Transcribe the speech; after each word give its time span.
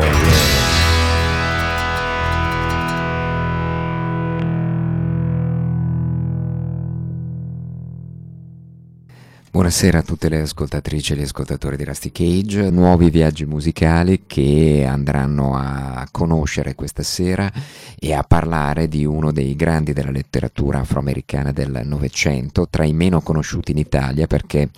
Oh, 0.00 0.04
Amen. 0.04 0.57
Buonasera 9.58 9.98
a 9.98 10.02
tutte 10.02 10.28
le 10.28 10.42
ascoltatrici 10.42 11.12
e 11.12 11.16
gli 11.16 11.22
ascoltatori 11.22 11.76
di 11.76 11.82
Rusty 11.82 12.12
Cage, 12.12 12.70
nuovi 12.70 13.10
viaggi 13.10 13.44
musicali 13.44 14.22
che 14.24 14.86
andranno 14.88 15.56
a 15.56 16.06
conoscere 16.12 16.76
questa 16.76 17.02
sera 17.02 17.50
e 17.98 18.14
a 18.14 18.22
parlare 18.22 18.86
di 18.86 19.04
uno 19.04 19.32
dei 19.32 19.56
grandi 19.56 19.92
della 19.92 20.12
letteratura 20.12 20.78
afroamericana 20.78 21.50
del 21.50 21.80
Novecento, 21.82 22.68
tra 22.70 22.84
i 22.84 22.92
meno 22.92 23.20
conosciuti 23.20 23.72
in 23.72 23.78
Italia 23.78 24.28
perché 24.28 24.68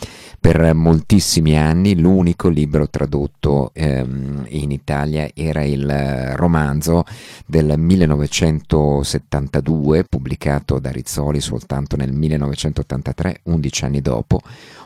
per 0.41 0.73
moltissimi 0.73 1.58
anni 1.58 2.01
l'unico 2.01 2.48
libro 2.48 2.89
tradotto 2.89 3.73
ehm, 3.75 4.47
in 4.48 4.70
Italia 4.70 5.28
era 5.34 5.62
il 5.62 6.33
romanzo 6.36 7.05
del 7.45 7.75
1972, 7.77 10.05
pubblicato 10.05 10.78
da 10.78 10.91
Rizzoli 10.91 11.42
soltanto 11.42 11.97
nel 11.97 12.14
1983, 12.14 13.41
11 13.42 13.85
anni 13.85 14.01
dopo 14.01 14.41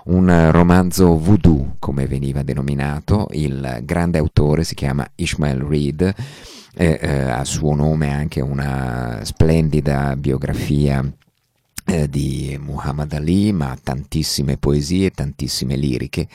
un 0.05 0.51
romanzo 0.51 1.19
voodoo, 1.19 1.77
come 1.79 2.07
veniva 2.07 2.43
denominato. 2.43 3.29
Il 3.33 3.81
grande 3.83 4.19
autore 4.19 4.65
si 4.65 4.75
chiama 4.75 5.07
Ishmael 5.15 5.61
Reed, 5.61 6.15
eh, 6.77 6.99
eh, 7.01 7.21
a 7.31 7.45
suo 7.45 7.75
nome 7.75 8.13
anche 8.13 8.41
una 8.41 9.21
splendida 9.23 10.17
biografia 10.17 11.05
eh, 11.87 12.09
di 12.09 12.59
Muhammad 12.61 13.13
Ali, 13.13 13.53
ma 13.53 13.77
tantissime 13.81 14.57
poesie, 14.57 15.11
tantissime 15.11 15.77
liriche, 15.77 16.27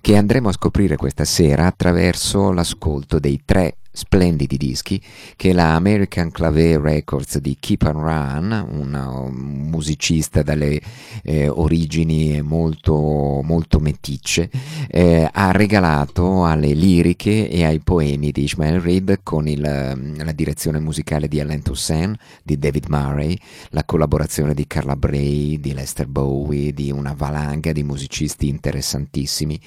che 0.00 0.16
andremo 0.16 0.48
a 0.48 0.52
scoprire 0.52 0.96
questa 0.96 1.24
sera 1.24 1.66
attraverso 1.66 2.52
l'ascolto 2.52 3.18
dei 3.18 3.42
tre 3.44 3.76
splendidi 3.92 4.56
dischi 4.56 5.00
che 5.36 5.52
la 5.52 5.74
American 5.74 6.30
Clave 6.30 6.78
Records 6.78 7.38
di 7.38 7.56
Keep 7.60 7.82
on 7.82 8.00
Run, 8.00 8.66
un 8.70 9.68
musicista 9.68 10.42
dalle 10.42 10.80
eh, 11.22 11.48
origini 11.48 12.40
molto, 12.40 13.40
molto 13.42 13.78
meticce, 13.80 14.50
eh, 14.88 15.28
ha 15.30 15.50
regalato 15.52 16.46
alle 16.46 16.72
liriche 16.72 17.48
e 17.50 17.64
ai 17.64 17.80
poemi 17.80 18.30
di 18.30 18.44
Ishmael 18.44 18.80
Reed 18.80 19.20
con 19.22 19.46
il, 19.46 19.60
la 19.60 20.32
direzione 20.32 20.80
musicale 20.80 21.28
di 21.28 21.38
Alain 21.38 21.62
Toussaint, 21.62 22.18
di 22.42 22.58
David 22.58 22.86
Murray, 22.88 23.36
la 23.70 23.84
collaborazione 23.84 24.54
di 24.54 24.66
Carla 24.66 24.96
Bray, 24.96 25.60
di 25.60 25.74
Lester 25.74 26.06
Bowie, 26.06 26.72
di 26.72 26.90
una 26.90 27.12
valanga 27.12 27.72
di 27.72 27.82
musicisti 27.82 28.48
interessantissimi 28.48 29.60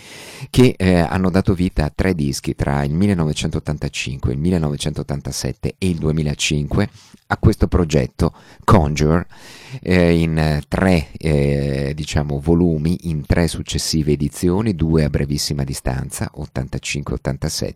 che 0.50 0.74
eh, 0.78 1.00
hanno 1.00 1.30
dato 1.30 1.54
vita 1.54 1.86
a 1.86 1.92
tre 1.94 2.16
dischi 2.16 2.56
tra 2.56 2.84
il 2.84 2.94
1985 2.94 4.15
1985, 4.16 4.34
il 4.34 4.40
1987 4.40 5.76
e 5.78 5.90
il 5.90 5.98
2005 5.98 6.90
a 7.28 7.38
questo 7.38 7.68
progetto 7.68 8.34
Conjure 8.64 9.26
eh, 9.82 10.20
in 10.20 10.62
tre 10.68 11.08
eh, 11.18 11.94
diciamo, 11.96 12.40
volumi, 12.40 13.10
in 13.10 13.26
tre 13.26 13.48
successive 13.48 14.12
edizioni, 14.12 14.76
due 14.76 15.04
a 15.04 15.10
brevissima 15.10 15.64
distanza, 15.64 16.32
85-87 16.38 17.74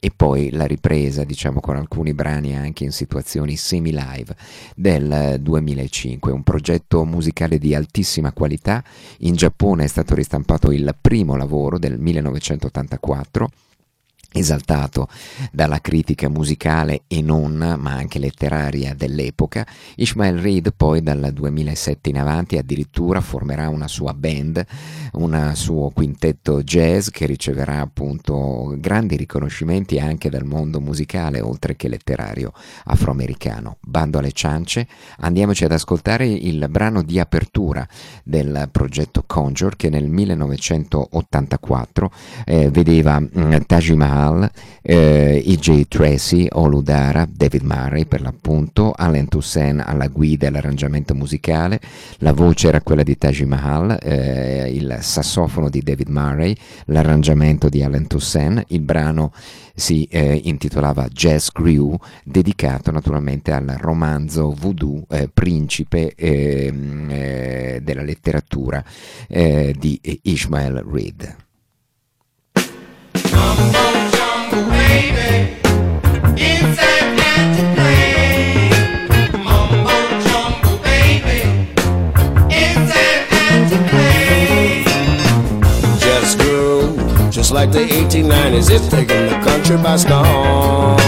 e 0.00 0.12
poi 0.14 0.50
la 0.50 0.64
ripresa 0.64 1.24
diciamo, 1.24 1.60
con 1.60 1.76
alcuni 1.76 2.14
brani 2.14 2.56
anche 2.56 2.84
in 2.84 2.92
situazioni 2.92 3.56
semi-live 3.56 4.34
del 4.74 5.38
2005, 5.40 6.32
un 6.32 6.42
progetto 6.42 7.04
musicale 7.04 7.58
di 7.58 7.74
altissima 7.74 8.32
qualità, 8.32 8.82
in 9.18 9.34
Giappone 9.34 9.84
è 9.84 9.88
stato 9.88 10.14
ristampato 10.14 10.72
il 10.72 10.96
primo 11.00 11.36
lavoro 11.36 11.78
del 11.78 11.98
1984 11.98 13.50
esaltato 14.36 15.08
dalla 15.52 15.80
critica 15.80 16.28
musicale 16.28 17.02
e 17.06 17.22
non, 17.22 17.76
ma 17.78 17.92
anche 17.92 18.18
letteraria 18.18 18.92
dell'epoca, 18.94 19.64
Ishmael 19.96 20.38
Reed 20.38 20.72
poi 20.76 21.02
dal 21.02 21.30
2007 21.32 22.10
in 22.10 22.18
avanti 22.18 22.58
addirittura 22.58 23.20
formerà 23.20 23.68
una 23.68 23.88
sua 23.88 24.14
band, 24.14 24.64
un 25.12 25.52
suo 25.54 25.90
quintetto 25.90 26.62
jazz 26.62 27.08
che 27.08 27.26
riceverà 27.26 27.80
appunto 27.80 28.74
grandi 28.78 29.16
riconoscimenti 29.16 29.98
anche 29.98 30.30
dal 30.30 30.44
mondo 30.44 30.80
musicale 30.80 31.40
oltre 31.40 31.74
che 31.76 31.88
letterario 31.88 32.52
afroamericano. 32.84 33.78
Bando 33.80 34.18
alle 34.18 34.32
ciance, 34.32 34.86
andiamoci 35.18 35.64
ad 35.64 35.72
ascoltare 35.72 36.26
il 36.26 36.66
brano 36.68 37.02
di 37.02 37.18
apertura 37.18 37.86
del 38.22 38.68
progetto 38.70 39.24
Conjure 39.26 39.76
che 39.76 39.88
nel 39.88 40.08
1984 40.08 42.10
eh, 42.44 42.68
vedeva 42.70 43.18
mm, 43.20 43.54
Taj 43.66 43.90
Mahal 43.90 44.25
Hall, 44.26 44.50
eh, 44.82 45.42
E.J. 45.44 45.86
Tracy, 45.88 46.46
Oludara, 46.52 47.26
David 47.30 47.62
Murray 47.62 48.04
per 48.06 48.20
l'appunto, 48.20 48.92
Alan 48.94 49.28
Toussaint 49.28 49.82
alla 49.84 50.08
guida 50.08 50.46
e 50.46 50.48
all'arrangiamento 50.48 51.14
musicale, 51.14 51.80
la 52.18 52.32
voce 52.32 52.68
era 52.68 52.80
quella 52.80 53.02
di 53.02 53.16
Taj 53.16 53.40
Mahal, 53.42 53.98
eh, 54.02 54.70
il 54.72 54.98
sassofono 55.00 55.68
di 55.70 55.80
David 55.80 56.08
Murray, 56.08 56.54
l'arrangiamento 56.86 57.68
di 57.68 57.82
Alan 57.82 58.06
Toussaint, 58.06 58.64
il 58.68 58.80
brano 58.80 59.32
si 59.74 60.04
eh, 60.04 60.40
intitolava 60.44 61.06
Jazz 61.08 61.48
Crew, 61.48 61.96
dedicato 62.24 62.90
naturalmente 62.90 63.52
al 63.52 63.76
romanzo 63.78 64.52
voodoo 64.52 65.04
eh, 65.10 65.28
principe 65.32 66.14
ehm, 66.14 67.08
eh, 67.10 67.80
della 67.82 68.02
letteratura 68.02 68.82
eh, 69.28 69.74
di 69.78 70.00
Ishmael 70.22 70.82
Reed. 70.90 71.36
Just 87.46 87.54
like 87.54 87.70
the 87.70 87.78
1890s, 87.78 88.70
it's 88.72 88.88
taking 88.88 89.26
the 89.26 89.38
country 89.44 89.76
by 89.76 89.96
storm. 89.96 90.98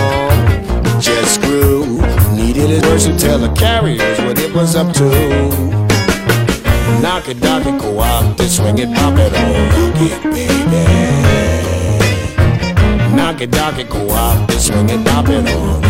Jes 1.00 1.36
Grew 1.38 2.00
needed 2.36 2.70
his 2.70 2.82
words 2.84 3.06
to 3.06 3.18
tell 3.18 3.38
the 3.38 3.52
carriers 3.54 4.20
what 4.20 4.38
it 4.38 4.54
was 4.54 4.76
up 4.76 4.92
to. 4.92 5.08
Knock 7.02 7.28
it, 7.28 7.38
knock 7.38 7.66
it, 7.66 7.78
there, 8.36 8.48
swing 8.48 8.78
it, 8.78 8.94
pop 8.94 9.18
it, 9.18 9.32
oh, 9.34 9.90
rock 9.90 10.00
it, 10.00 10.22
baby. 10.22 11.27
It, 13.40 13.52
dock 13.52 13.78
it, 13.78 13.88
go 13.88 14.10
out, 14.10 14.50
swing 14.50 14.90
it, 14.90 15.04
dop 15.04 15.28
it 15.28 15.46
on. 15.54 15.80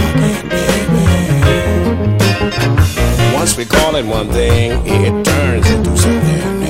Once 3.33 3.57
we 3.57 3.65
call 3.65 3.97
it 3.97 4.05
one 4.05 4.29
thing, 4.29 4.83
it 4.85 5.25
turns 5.25 5.71
into 5.71 5.97
something 5.97 6.63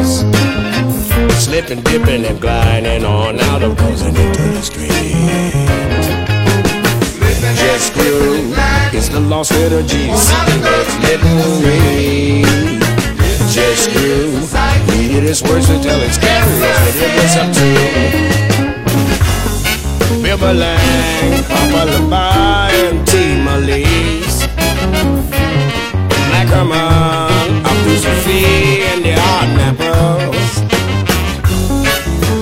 else. 0.00 0.24
Slipping, 1.44 1.82
dipping, 1.82 2.24
and 2.24 2.40
gliding 2.40 3.04
on 3.04 3.38
out 3.40 3.62
of 3.62 3.76
goes 3.76 4.00
into 4.00 4.22
the 4.22 4.62
street. 4.62 4.88
Jes 7.60 7.90
Grew, 7.90 8.54
it's 8.96 9.10
the 9.10 9.20
lost 9.20 9.52
liturgy, 9.52 10.10
singing 10.16 10.64
its 10.64 10.96
litany. 11.04 12.40
Jes 13.52 13.86
Grew, 13.92 14.32
needed 14.96 15.24
its 15.28 15.42
words 15.42 15.66
to 15.66 15.78
tell 15.82 16.00
its 16.00 16.16
carriers 16.16 16.58
that 16.60 16.94
it 16.96 17.12
was 17.20 17.36
up 17.36 17.52
to. 17.52 17.72
Bibba 18.32 18.51
Lang, 20.50 21.44
Papa 21.46 21.86
LaBas, 21.86 22.74
and 22.90 23.06
T. 23.06 23.38
Malice. 23.44 24.42
Black 26.28 26.48
Herman, 26.50 27.62
Abdul 27.64 27.96
Sufi, 27.96 28.82
and 28.90 29.04
the 29.04 29.14
Nappers. 29.56 30.52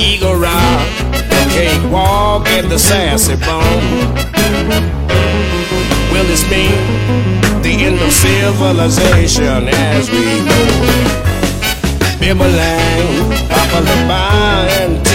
Eagle 0.01 0.35
Rock, 0.35 0.89
the 1.13 1.43
Cakewalk, 1.53 2.49
and 2.49 2.71
the 2.71 2.79
Sassy 2.79 3.37
Bone. 3.37 4.17
Will 6.11 6.25
this 6.25 6.43
mean 6.51 6.81
the 7.63 7.85
end 7.85 8.01
of 8.01 8.13
civilization 8.13 9.69
as 9.69 10.11
we 10.11 10.25
know? 10.49 10.67
Berbelang, 12.19 13.31
Papa 13.49 13.85
LaBas, 13.85 14.71
and 14.81 15.05
T. 15.05 15.11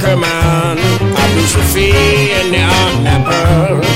Herman, 0.00 0.78
Abu 0.78 1.42
Safi, 1.52 1.92
and 2.38 2.52
the 2.54 2.58
Nappers. 3.06 3.86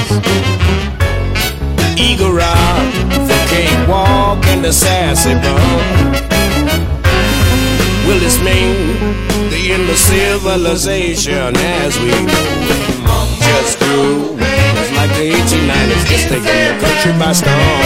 Eagle 1.99 2.33
Rock, 2.33 2.93
the 3.29 3.41
Cakewalk, 3.49 4.45
and 4.47 4.65
the 4.65 4.73
Sassy 4.73 5.35
Bone. 5.35 6.13
Will 8.07 8.19
this 8.19 8.39
mean 8.43 8.97
the 9.51 9.73
end 9.73 9.89
of 9.89 9.99
civilization 9.99 11.57
as 11.57 11.99
we 11.99 12.11
know 12.11 12.47
it? 12.69 12.91
Jes 13.45 13.77
Grew, 13.77 14.37
just 14.39 14.93
like 14.95 15.11
the 15.19 15.33
1890s, 15.33 16.05
just 16.07 16.29
taking 16.29 16.45
the 16.45 16.77
country 16.81 17.13
by 17.19 17.33
storm. 17.33 17.81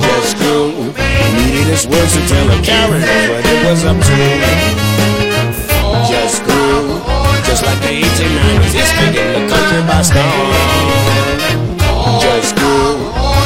Jes 0.00 0.34
Grew, 0.34 0.92
needed 1.36 1.66
his 1.66 1.86
words 1.86 2.12
to 2.14 2.20
tell 2.28 2.50
a 2.50 2.62
carrier 2.62 3.00
what 3.30 3.44
it 3.44 3.66
was 3.66 3.84
up 3.84 3.96
to. 3.98 4.83
Just 7.46 7.62
like 7.64 7.80
the 7.80 7.92
1890s, 8.02 8.72
just 8.74 8.94
taking 8.98 9.30
the 9.36 9.42
country 9.46 9.82
by 9.86 10.02
storm. 10.02 10.48
Jes 12.22 12.52
Grew, 12.58 12.98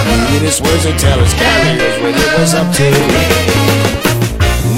needed 0.09 0.43
his 0.49 0.61
words 0.63 0.85
to 0.85 0.93
tell 0.97 1.19
his 1.19 1.35
carriers 1.35 1.97
what 2.01 2.15
it 2.17 2.31
was 2.39 2.55
up 2.55 2.69
to. 2.79 2.89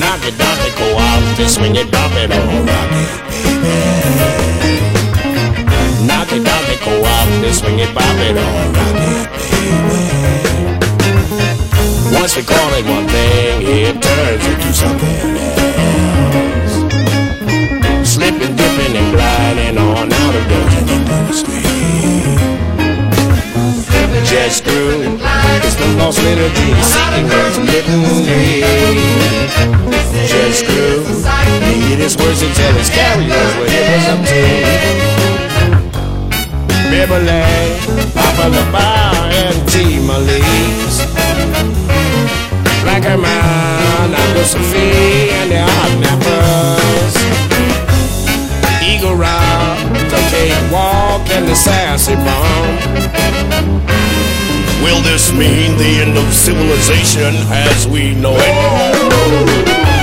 Knock 0.00 0.22
it, 0.26 0.36
dock 0.38 0.58
it, 0.66 0.74
go 0.76 0.88
out, 0.98 1.22
just 1.36 1.54
swing 1.56 1.76
it, 1.76 1.90
drop 1.90 2.12
it, 2.16 2.30
oh, 2.32 2.64
rock 2.70 2.92
it, 3.02 3.10
baby. 3.30 3.76
Knock 6.06 6.32
it, 6.32 6.42
dock 6.42 6.68
it, 6.74 6.80
go 6.82 7.04
out, 7.04 7.28
just 7.44 7.60
swing 7.60 7.78
it, 7.78 7.94
bop 7.94 8.16
it, 8.26 8.36
oh, 8.36 8.42
rock 8.74 8.98
it, 9.10 9.28
baby. 9.38 10.00
Once 12.18 12.32
we 12.36 12.42
call 12.42 12.74
it 12.74 12.84
one 12.86 13.06
thing, 13.06 13.62
it 13.62 14.02
turns 14.02 14.44
into 14.46 14.72
something 14.72 15.36
else. 15.36 16.69
Slipping, 18.40 18.56
dipping, 18.56 18.96
and 18.96 19.12
gliding 19.12 19.76
on 19.76 20.10
out 20.10 20.34
of 20.34 20.48
doors 20.48 20.74
and 20.80 20.88
into 20.88 21.12
the 21.28 21.32
street. 21.32 21.60
Jes 24.24 24.60
Grew, 24.62 25.20
it's 25.60 25.76
the 25.76 25.84
lost 25.98 26.22
liturgy, 26.22 26.72
seeking 26.80 27.28
God's 27.28 27.58
litany. 27.58 28.64
Jes 30.24 30.62
Grew, 30.62 31.04
needed 31.68 32.00
his 32.00 32.16
words 32.16 32.40
to 32.40 32.48
tell 32.54 32.72
his 32.80 32.88
carriers 32.88 33.52
what 33.60 33.68
it 33.68 33.84
was 33.92 34.08
up 34.08 34.24
to. 34.24 34.40
Beverly, 36.88 37.44
Papa 38.14 38.48
LaBas, 38.56 39.36
and 39.36 39.68
T. 39.68 40.00
Malice. 40.00 41.04
Herman, 43.04 44.14
Abdul 44.14 44.44
Sufi, 44.44 45.30
and 45.30 45.50
the 45.50 45.60
Hot 45.60 45.92
Nappers. 46.00 47.19
Eagle 49.00 49.16
Rock, 49.16 49.78
the 50.10 50.28
Cakewalk, 50.30 51.26
and 51.30 51.48
the 51.48 51.54
Sassy 51.54 52.14
Bomb. 52.16 52.76
Will 54.84 55.00
this 55.00 55.32
mean 55.32 55.78
the 55.78 56.02
end 56.02 56.18
of 56.18 56.34
civilization 56.34 57.34
as 57.48 57.88
we 57.88 58.14
know 58.14 58.34
it? 58.36 59.99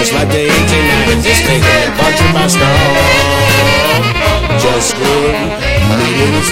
Just 0.00 0.14
like 0.14 0.28
the 0.28 0.48
1890s, 0.48 1.22
just 1.22 1.44
taking 1.44 1.60
the 1.60 1.92
country 2.00 2.32
by 2.32 2.46
storm. 2.46 2.70
Just 4.58 4.96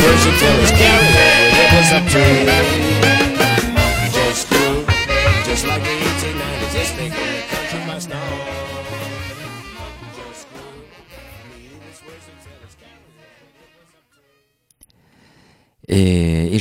words 0.04 0.24
to 0.24 0.32
tell 0.36 0.60
his 0.60 0.70
carrier 0.70 1.24
what 1.48 1.64
it 1.64 1.72
was 1.72 1.92
up 1.92 2.04
to. 2.12 3.17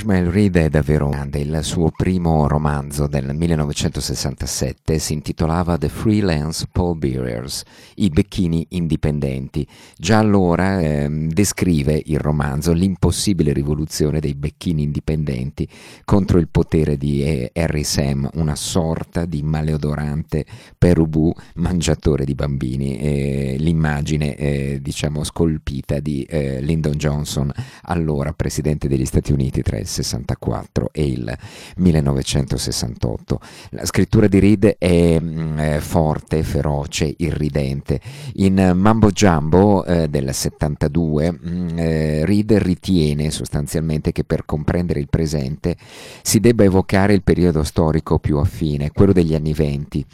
Ishmael 0.07 0.31
Reed 0.31 0.55
è 0.55 0.69
davvero 0.69 1.09
grande, 1.09 1.39
il 1.39 1.59
suo 1.63 1.91
primo 1.91 2.47
romanzo 2.47 3.07
del 3.07 3.35
1967 3.35 4.99
si 4.99 5.11
intitolava 5.11 5.77
The 5.77 5.89
Freelance 5.89 6.65
Pole 6.71 6.95
Bearers, 6.95 7.63
i 7.95 8.09
becchini 8.09 8.65
indipendenti. 8.69 9.67
Già 9.97 10.19
allora 10.19 10.79
ehm, 10.79 11.29
descrive 11.29 12.01
il 12.05 12.19
romanzo 12.19 12.71
l'impossibile 12.71 13.51
rivoluzione 13.51 14.21
dei 14.21 14.33
becchini 14.33 14.83
indipendenti 14.83 15.67
contro 16.05 16.39
il 16.39 16.47
potere 16.47 16.95
di 16.95 17.23
eh, 17.23 17.51
Harry 17.53 17.83
Sam, 17.83 18.29
una 18.35 18.55
sorta 18.55 19.25
di 19.25 19.43
maleodorante 19.43 20.45
perubù 20.77 21.33
mangiatore 21.55 22.23
di 22.23 22.33
bambini. 22.33 22.97
E 22.97 23.55
l'immagine, 23.59 24.35
eh, 24.37 24.79
diciamo, 24.81 25.25
scolpita 25.25 25.99
di 25.99 26.23
eh, 26.23 26.61
Lyndon 26.61 26.93
Johnson, 26.93 27.51
allora 27.81 28.31
presidente 28.31 28.87
degli 28.87 29.05
Stati 29.05 29.33
Uniti 29.33 29.61
tra 29.61 29.77
il 29.77 29.95
64 30.03 30.89
e 30.91 31.05
il 31.05 31.37
1968. 31.77 33.39
La 33.71 33.85
scrittura 33.85 34.27
di 34.27 34.39
Reed 34.39 34.75
è 34.77 35.19
mm, 35.19 35.59
eh, 35.59 35.79
forte, 35.79 36.43
feroce, 36.43 37.13
irridente. 37.17 37.99
In 38.35 38.73
Mambo 38.75 39.11
Jumbo 39.11 39.83
eh, 39.85 40.07
del 40.07 40.33
72 40.33 41.31
mm, 41.31 41.77
eh, 41.77 42.25
Reed 42.25 42.53
ritiene 42.53 43.31
sostanzialmente 43.31 44.11
che 44.11 44.23
per 44.23 44.45
comprendere 44.45 44.99
il 44.99 45.09
presente 45.09 45.75
si 46.21 46.39
debba 46.39 46.63
evocare 46.63 47.13
il 47.13 47.23
periodo 47.23 47.63
storico 47.63 48.19
più 48.19 48.37
affine, 48.37 48.91
quello 48.91 49.13
degli 49.13 49.33
anni 49.33 49.53
venti. 49.53 50.05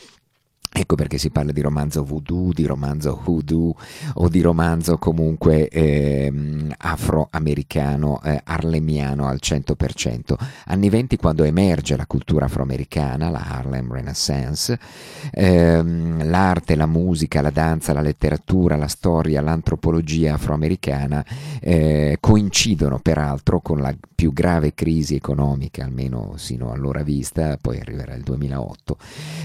Ecco 0.75 0.95
perché 0.95 1.19
si 1.19 1.29
parla 1.29 1.51
di 1.51 1.61
romanzo 1.61 2.03
voodoo, 2.03 2.51
di 2.51 2.65
romanzo 2.65 3.21
hoodoo 3.23 3.75
o 4.15 4.27
di 4.27 4.41
romanzo 4.41 4.97
comunque 4.97 5.67
ehm, 5.67 6.73
afroamericano, 6.75 8.19
eh, 8.23 8.41
harlemiano 8.43 9.27
al 9.27 9.37
100%. 9.39 10.35
Anni 10.65 10.89
20 10.89 11.17
quando 11.17 11.43
emerge 11.43 11.95
la 11.95 12.07
cultura 12.07 12.45
afroamericana, 12.45 13.29
la 13.29 13.45
Harlem 13.49 13.93
Renaissance, 13.93 14.79
ehm, 15.31 16.27
l'arte, 16.27 16.75
la 16.75 16.87
musica, 16.87 17.41
la 17.41 17.51
danza, 17.51 17.93
la 17.93 18.01
letteratura, 18.01 18.75
la 18.75 18.87
storia, 18.87 19.41
l'antropologia 19.41 20.33
afroamericana 20.33 21.23
eh, 21.61 22.17
coincidono 22.19 22.97
peraltro 22.97 23.59
con 23.59 23.79
la 23.79 23.95
più 24.15 24.33
grave 24.33 24.73
crisi 24.73 25.13
economica, 25.13 25.83
almeno 25.83 26.33
sino 26.37 26.71
allora 26.71 27.03
vista, 27.03 27.57
poi 27.61 27.79
arriverà 27.79 28.15
il 28.15 28.23
2008, 28.23 28.97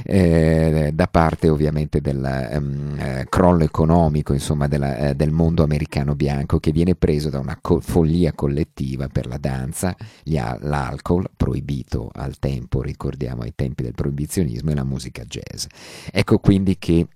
eh, 0.05 0.91
da 0.95 1.07
parte 1.07 1.17
ovviamente 1.49 2.01
del 2.01 2.49
um, 2.53 2.97
eh, 2.97 3.27
crollo 3.29 3.65
economico 3.65 4.33
insomma, 4.33 4.69
della, 4.69 4.97
eh, 4.97 5.15
del 5.17 5.33
mondo 5.33 5.65
americano 5.65 6.15
bianco 6.15 6.61
che 6.61 6.71
viene 6.71 6.95
preso 6.95 7.29
da 7.29 7.41
una 7.41 7.59
co- 7.61 7.81
follia 7.81 8.33
collettiva 8.33 9.09
per 9.09 9.27
la 9.27 9.39
danza, 9.39 9.97
ha- 10.37 10.59
l'alcol 10.61 11.29
proibito 11.37 12.11
al 12.15 12.39
tempo, 12.39 12.83
ricordiamo 12.83 13.43
ai 13.43 13.53
tempi 13.57 13.83
del 13.83 13.95
proibizionismo 13.95 14.71
e 14.71 14.75
la 14.75 14.85
musica 14.85 15.25
jazz. 15.25 15.67
Ecco 16.13 16.39
quindi 16.39 16.79
che 16.79 17.09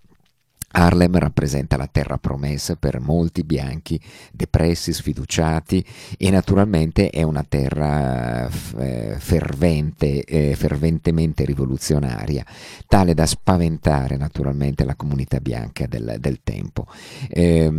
Harlem 0.72 1.18
rappresenta 1.18 1.76
la 1.76 1.88
terra 1.90 2.18
promessa 2.18 2.76
per 2.76 3.00
molti 3.00 3.44
bianchi 3.44 4.00
depressi, 4.32 4.92
sfiduciati 4.92 5.84
e 6.18 6.30
naturalmente 6.30 7.10
è 7.10 7.22
una 7.22 7.44
terra 7.46 8.48
eh, 8.78 9.16
fervente, 9.18 10.24
eh, 10.24 10.54
ferventemente 10.56 11.44
rivoluzionaria, 11.44 12.44
tale 12.86 13.14
da 13.14 13.26
spaventare 13.26 14.16
naturalmente 14.16 14.84
la 14.84 14.94
comunità 14.94 15.38
bianca 15.40 15.86
del, 15.86 16.16
del 16.18 16.40
tempo. 16.42 16.86
Eh, 17.28 17.70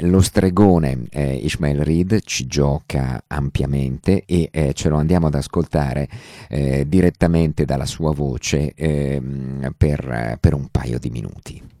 lo 0.00 0.20
stregone 0.20 1.06
eh, 1.10 1.34
Ishmael 1.34 1.84
Reed 1.84 2.20
ci 2.24 2.46
gioca 2.46 3.22
ampiamente 3.26 4.24
e 4.26 4.48
eh, 4.50 4.72
ce 4.74 4.88
lo 4.88 4.96
andiamo 4.96 5.26
ad 5.26 5.34
ascoltare 5.34 6.08
eh, 6.48 6.84
direttamente 6.88 7.64
dalla 7.64 7.86
sua 7.86 8.12
voce 8.12 8.72
ehm, 8.74 9.72
per, 9.76 10.38
per 10.40 10.54
un 10.54 10.68
paio 10.70 10.98
di 10.98 11.10
minuti. 11.10 11.76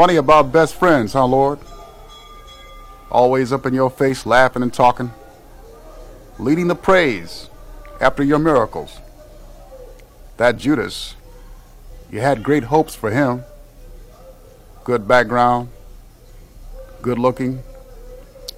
Funny 0.00 0.16
about 0.16 0.50
best 0.50 0.76
friends, 0.76 1.12
huh, 1.12 1.26
Lord? 1.26 1.58
Always 3.10 3.52
up 3.52 3.66
in 3.66 3.74
your 3.74 3.90
face, 3.90 4.24
laughing 4.24 4.62
and 4.62 4.72
talking, 4.72 5.12
leading 6.38 6.68
the 6.68 6.74
praise 6.74 7.50
after 8.00 8.22
your 8.22 8.38
miracles. 8.38 8.98
That 10.38 10.56
Judas, 10.56 11.16
you 12.10 12.20
had 12.20 12.42
great 12.42 12.64
hopes 12.64 12.94
for 12.94 13.10
him. 13.10 13.44
Good 14.84 15.06
background, 15.06 15.68
good 17.02 17.18
looking, 17.18 17.62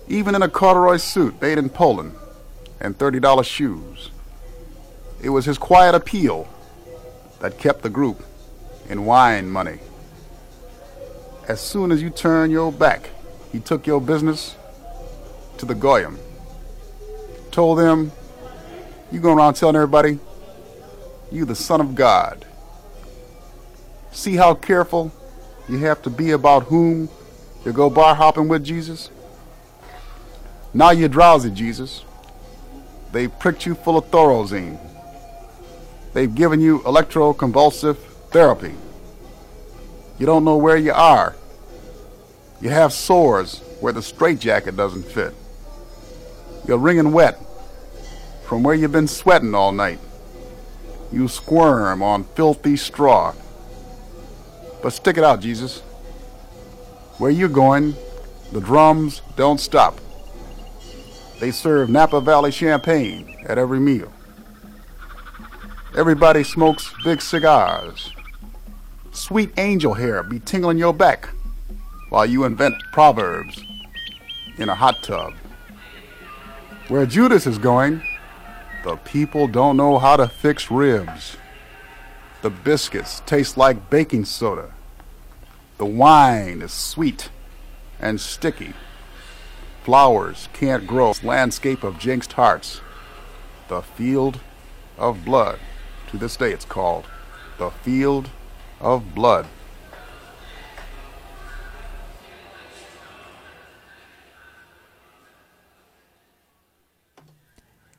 even 0.06 0.36
in 0.36 0.42
a 0.42 0.48
corduroy 0.48 0.98
suit 0.98 1.42
made 1.42 1.58
in 1.58 1.70
Poland 1.70 2.14
and 2.78 2.96
$30 2.96 3.44
shoes. 3.44 4.12
It 5.20 5.30
was 5.30 5.46
his 5.46 5.58
quiet 5.58 5.96
appeal 5.96 6.46
that 7.40 7.58
kept 7.58 7.82
the 7.82 7.90
group 7.90 8.22
in 8.88 9.04
wine 9.06 9.50
money. 9.50 9.80
As 11.48 11.60
soon 11.60 11.90
as 11.90 12.00
you 12.00 12.08
turn 12.10 12.50
your 12.50 12.70
back, 12.70 13.10
he 13.50 13.58
took 13.58 13.86
your 13.86 14.00
business 14.00 14.54
to 15.58 15.66
the 15.66 15.74
Goyim. 15.74 16.18
Told 17.50 17.78
them, 17.78 18.12
you 19.10 19.20
going 19.20 19.38
around 19.38 19.54
telling 19.54 19.76
everybody, 19.76 20.18
you 21.30 21.44
the 21.44 21.54
son 21.54 21.80
of 21.80 21.94
God. 21.94 22.46
See 24.12 24.36
how 24.36 24.54
careful 24.54 25.12
you 25.68 25.78
have 25.78 26.00
to 26.02 26.10
be 26.10 26.30
about 26.30 26.64
whom 26.64 27.08
you 27.64 27.72
go 27.72 27.90
bar 27.90 28.14
hopping 28.14 28.48
with 28.48 28.64
Jesus? 28.64 29.10
Now 30.72 30.90
you're 30.90 31.08
drowsy, 31.08 31.50
Jesus. 31.50 32.04
They've 33.10 33.36
pricked 33.38 33.66
you 33.66 33.74
full 33.74 33.98
of 33.98 34.10
Thorazine. 34.10 34.78
They've 36.14 36.34
given 36.34 36.60
you 36.60 36.80
electroconvulsive 36.80 37.96
therapy. 38.30 38.74
You 40.18 40.26
don't 40.26 40.44
know 40.44 40.56
where 40.56 40.76
you 40.76 40.92
are. 40.92 41.34
You 42.60 42.70
have 42.70 42.92
sores 42.92 43.58
where 43.80 43.92
the 43.92 44.02
straitjacket 44.02 44.76
doesn't 44.76 45.04
fit. 45.04 45.34
You're 46.66 46.78
wringing 46.78 47.12
wet 47.12 47.38
from 48.44 48.62
where 48.62 48.74
you've 48.74 48.92
been 48.92 49.08
sweating 49.08 49.54
all 49.54 49.72
night. 49.72 49.98
You 51.10 51.26
squirm 51.28 52.02
on 52.02 52.24
filthy 52.24 52.76
straw. 52.76 53.34
But 54.82 54.92
stick 54.92 55.16
it 55.16 55.24
out, 55.24 55.40
Jesus. 55.40 55.80
Where 57.18 57.30
you 57.30 57.48
going, 57.48 57.94
the 58.52 58.60
drums 58.60 59.22
don't 59.36 59.58
stop. 59.58 59.98
They 61.40 61.50
serve 61.50 61.90
Napa 61.90 62.20
Valley 62.20 62.52
champagne 62.52 63.36
at 63.46 63.58
every 63.58 63.80
meal. 63.80 64.12
Everybody 65.96 66.44
smokes 66.44 66.92
big 67.04 67.20
cigars. 67.20 68.12
Sweet 69.12 69.52
angel 69.58 69.92
hair 69.92 70.22
be 70.22 70.40
tingling 70.40 70.78
your 70.78 70.94
back 70.94 71.28
while 72.08 72.24
you 72.24 72.44
invent 72.44 72.74
proverbs 72.92 73.62
in 74.56 74.70
a 74.70 74.74
hot 74.74 75.02
tub. 75.02 75.34
Where 76.88 77.04
Judas 77.04 77.46
is 77.46 77.58
going, 77.58 78.02
the 78.84 78.96
people 78.96 79.48
don't 79.48 79.76
know 79.76 79.98
how 79.98 80.16
to 80.16 80.26
fix 80.26 80.70
ribs. 80.70 81.36
The 82.40 82.48
biscuits 82.48 83.20
taste 83.26 83.58
like 83.58 83.90
baking 83.90 84.24
soda. 84.24 84.72
The 85.76 85.86
wine 85.86 86.62
is 86.62 86.72
sweet 86.72 87.28
and 88.00 88.18
sticky. 88.18 88.72
Flowers 89.84 90.48
can't 90.54 90.86
grow. 90.86 91.12
Landscape 91.22 91.84
of 91.84 91.98
jinxed 91.98 92.32
hearts. 92.32 92.80
The 93.68 93.82
field 93.82 94.40
of 94.96 95.24
blood. 95.24 95.58
To 96.08 96.16
this 96.16 96.36
day 96.36 96.52
it's 96.52 96.64
called 96.64 97.04
the 97.58 97.70
field 97.70 98.30
of 98.82 99.14
blood. 99.14 99.46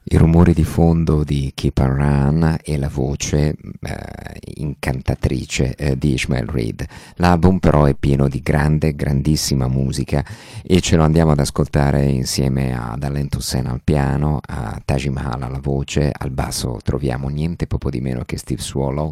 I 0.06 0.18
rumori 0.18 0.54
di 0.54 0.66
fondo 0.66 1.24
di 1.24 1.54
Keep 1.56 1.78
on 1.78 1.96
Run 1.96 2.58
e 2.62 2.78
la 2.78 2.90
voce 2.90 3.56
eh, 3.82 4.40
incantatrice 4.56 5.76
eh, 5.76 5.98
di 5.98 6.14
Ishmael 6.14 6.46
Reed. 6.46 6.86
L'album 7.16 7.60
però 7.60 7.86
è 7.86 7.96
pieno 7.96 8.28
di 8.28 8.42
grande, 8.42 8.96
grandissima 8.96 9.70
musica 9.70 10.24
e 10.62 10.82
ce 10.82 10.98
lo 10.98 11.04
andiamo 11.04 11.32
ad 11.32 11.40
ascoltare 11.40 12.04
insieme 12.04 12.78
ad 12.78 13.02
Alain 13.02 13.30
Toussaint 13.30 13.68
al 13.68 13.80
piano, 13.82 14.42
a 14.46 14.80
Taj 14.84 15.06
Mahal 15.06 15.42
alla 15.42 15.60
voce, 15.62 16.12
al 16.12 16.32
basso 16.32 16.80
troviamo 16.84 17.30
niente 17.30 17.66
poco 17.66 17.90
di 17.90 18.02
meno 18.02 18.24
che 18.26 18.38
Steve 18.38 18.62
Swallow, 18.62 19.10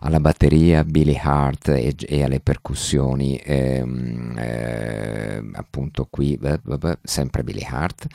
alla 0.00 0.18
batteria 0.18 0.82
Billy 0.82 1.18
Hart 1.22 1.68
e, 1.68 1.94
e 1.96 2.24
alle 2.24 2.40
percussioni 2.40 3.40
ehm, 3.42 4.34
eh, 4.36 5.42
appunto 5.52 6.08
qui 6.10 6.36
sempre 7.02 7.44
Billy 7.44 7.64
Hart, 7.64 8.06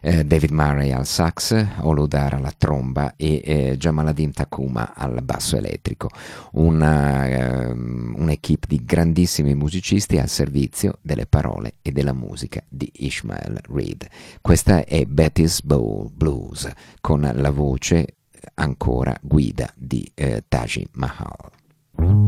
eh, 0.00 0.24
David 0.24 0.50
Murray 0.50 0.90
al 0.90 1.06
sax, 1.06 1.65
Oludar 1.80 2.34
alla 2.34 2.52
tromba 2.56 3.14
e 3.16 3.42
eh, 3.44 3.76
Jamaladin 3.76 4.32
Takuma 4.32 4.94
al 4.94 5.22
basso 5.22 5.56
elettrico. 5.56 6.10
Una, 6.52 7.26
eh, 7.26 7.70
un'equipe 7.70 8.66
di 8.66 8.84
grandissimi 8.84 9.54
musicisti 9.54 10.18
al 10.18 10.28
servizio 10.28 10.98
delle 11.02 11.26
parole 11.26 11.74
e 11.82 11.92
della 11.92 12.12
musica 12.12 12.62
di 12.68 12.90
Ishmael 12.94 13.60
Reed. 13.68 14.06
Questa 14.40 14.84
è 14.84 15.04
Betty's 15.04 15.62
Bowl 15.62 16.10
Blues 16.12 16.70
con 17.00 17.30
la 17.34 17.50
voce 17.50 18.16
ancora 18.54 19.16
guida 19.20 19.70
di 19.76 20.10
eh, 20.14 20.44
Taji 20.48 20.86
Mahal. 20.92 22.25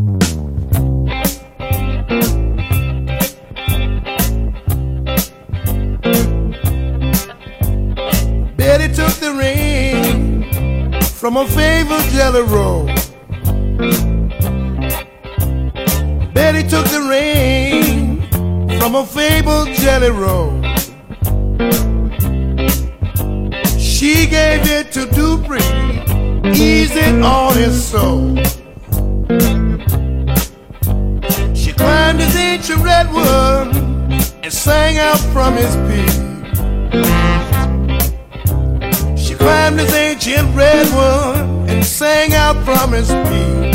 Betty 8.88 9.02
took 9.02 9.20
the 9.20 9.32
ring 9.34 11.02
from 11.02 11.36
a 11.36 11.46
favorite 11.46 12.08
jelly 12.10 12.40
roll. 12.42 12.86
Betty 16.32 16.66
took 16.66 16.86
the 16.86 17.06
ring 17.10 18.22
from 18.78 18.94
a 18.94 19.04
fabled 19.04 19.68
jelly 19.74 20.10
roll. 20.10 20.62
She 23.78 24.26
gave 24.26 24.66
it 24.66 24.90
to 24.92 25.04
Dupree, 25.06 25.60
easing 26.54 27.22
on 27.22 27.54
his 27.56 27.86
soul. 27.86 28.36
She 31.54 31.72
climbed 31.72 32.20
his 32.20 32.36
ancient 32.36 32.82
redwood 32.82 33.76
and 34.42 34.52
sang 34.52 34.96
out 34.96 35.20
from 35.34 35.56
his 35.56 35.76
peak 35.88 36.28
climbed 39.38 39.78
his 39.80 39.92
ancient 39.94 40.54
redwood 40.54 41.36
and 41.70 41.84
sang 41.84 42.34
out 42.34 42.56
from 42.64 42.92
his 42.92 43.08
peak. 43.28 43.74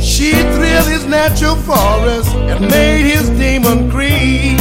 She 0.00 0.32
thrilled 0.32 0.88
his 0.88 1.06
natural 1.06 1.56
forest 1.56 2.34
and 2.34 2.60
made 2.70 3.04
his 3.12 3.28
demon 3.30 3.90
creep. 3.90 4.60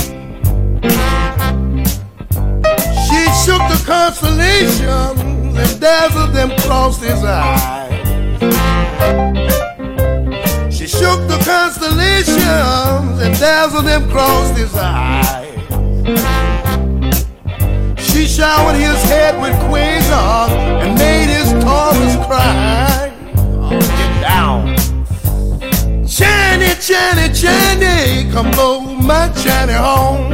She 3.05 3.21
shook 3.43 3.63
the 3.74 3.81
constellations 3.85 5.57
and 5.57 5.81
dazzled 5.81 6.33
them 6.33 6.51
across 6.51 7.01
his 7.01 7.24
eyes. 7.24 7.91
She 10.75 10.88
shook 10.88 11.27
the 11.27 11.41
constellations 11.45 13.21
and 13.24 13.33
dazzled 13.39 13.85
them 13.85 14.09
across 14.09 14.55
his 14.57 14.75
eyes. 14.75 16.54
She 18.15 18.22
He 18.22 18.27
showered 18.27 18.77
his 18.77 19.03
head 19.03 19.41
with 19.41 19.51
quasars 19.67 20.50
and 20.81 20.98
made 20.98 21.27
his 21.27 21.51
Taurus 21.62 22.15
cry. 22.25 23.12
Oh, 23.60 23.77
get 23.77 24.22
down. 24.22 24.74
Johnny, 26.07 26.72
Johnny, 26.79 27.27
Johnny, 27.34 28.31
come 28.31 28.51
blow 28.51 28.79
my 28.79 29.27
Johnny 29.43 29.74
home. 29.74 30.31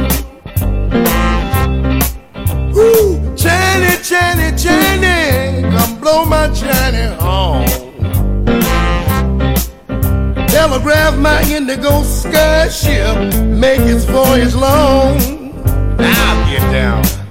Ooh, 2.76 3.34
Johnny, 3.34 3.96
Johnny, 4.00 4.56
Johnny, 4.56 5.62
come 5.76 5.98
blow 5.98 6.24
my 6.24 6.46
Johnny 6.54 7.12
home. 7.16 7.66
Telegraph 10.46 11.18
my 11.18 11.42
indigo 11.50 12.04
sky 12.04 12.68
ship, 12.68 13.16
make 13.42 13.80
its 13.80 14.04
voyage 14.04 14.54
long. 14.54 15.18
Now 15.98 16.48
get 16.48 16.62
down. 16.70 17.21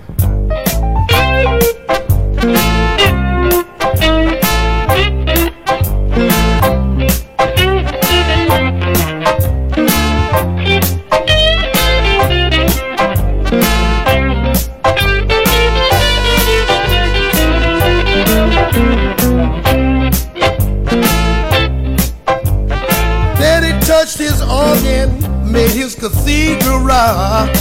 Touched 23.82 24.18
his 24.18 24.42
organ, 24.42 25.52
made 25.52 25.70
his 25.72 25.96
cathedral 25.96 26.80
rock. 26.80 27.61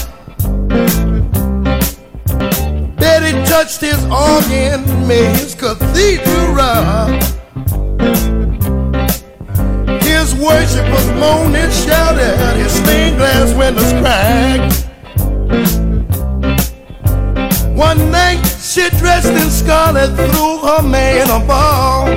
His 3.80 4.04
organ, 4.04 5.08
made 5.08 5.36
his 5.36 5.54
cathedral. 5.54 7.06
His 10.02 10.34
worshipers 10.34 11.08
moaned 11.18 11.56
and 11.56 11.72
shouted, 11.72 12.58
his 12.58 12.72
stained 12.72 13.16
glass 13.16 13.54
windows 13.54 13.92
cracked. 14.02 14.86
One 17.74 18.10
night, 18.10 18.44
she 18.60 18.90
dressed 18.98 19.32
in 19.32 19.50
scarlet, 19.50 20.14
threw 20.14 20.58
her 20.58 20.82
man 20.82 21.30
a 21.30 21.40
ball. 21.46 22.08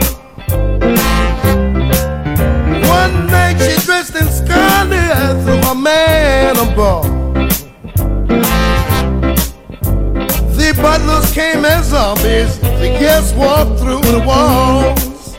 One 2.89 3.27
night 3.27 3.57
she 3.61 3.85
dressed 3.85 4.15
in 4.17 4.27
scarlet, 4.27 5.41
threw 5.45 5.61
her 5.69 5.75
man 5.75 6.57
a 6.57 6.75
ball. 6.75 7.12
Butlers 10.81 11.31
came 11.33 11.65
as 11.65 11.87
zombies, 11.87 12.59
the 12.59 12.95
guests 12.99 13.33
walked 13.33 13.79
through 13.79 14.01
the 14.01 14.19
walls. 14.25 15.37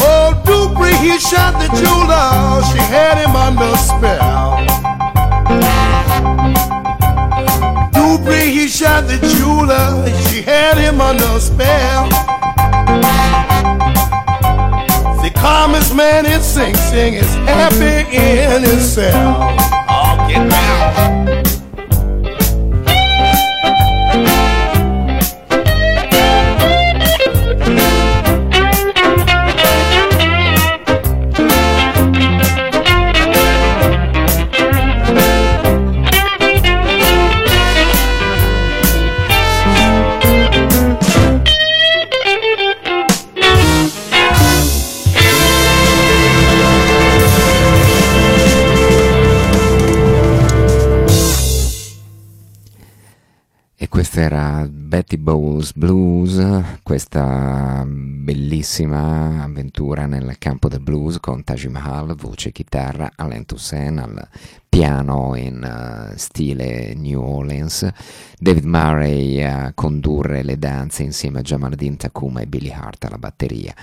Oh, 0.00 0.42
Dupree, 0.44 0.96
he 0.96 1.18
shot 1.18 1.54
the 1.60 1.68
jeweler, 1.80 2.62
she 2.72 2.78
had 2.78 3.18
him 3.18 3.36
under 3.36 3.76
spell. 3.76 4.56
Dupree, 7.92 8.50
he 8.50 8.66
shot 8.68 9.06
the 9.06 9.18
jeweler, 9.18 10.08
she 10.28 10.42
had 10.42 10.76
him 10.76 11.00
under 11.00 11.38
spell. 11.40 12.08
The 15.22 15.30
calmest 15.34 15.94
man 15.94 16.26
in 16.26 16.40
Sing 16.40 16.74
Sing 16.74 17.14
is 17.14 17.34
happy 17.46 18.16
in 18.16 18.62
himself. 18.62 19.14
Oh, 19.14 19.85
Betty 55.06 55.22
Bowles 55.22 55.72
Blues, 55.72 56.80
questa 56.82 57.86
bellissima 57.86 59.40
avventura 59.44 60.04
nel 60.06 60.34
campo 60.36 60.66
del 60.66 60.80
blues 60.80 61.20
con 61.20 61.44
Taj 61.44 61.66
Mahal, 61.66 62.16
voce 62.16 62.50
chitarra, 62.50 63.12
Alain 63.14 63.46
Toussaint 63.46 64.00
al 64.00 64.28
piano 64.76 65.34
in 65.36 65.64
eh, 65.64 66.18
stile 66.18 66.92
New 66.94 67.18
Orleans, 67.18 67.90
David 68.38 68.64
Murray 68.64 69.42
a 69.42 69.72
condurre 69.74 70.42
le 70.42 70.58
danze 70.58 71.02
insieme 71.02 71.38
a 71.38 71.42
Jamaldin 71.42 71.96
Takuma 71.96 72.40
e 72.42 72.46
Billy 72.46 72.70
Hart 72.70 73.04
alla 73.04 73.16
batteria. 73.16 73.74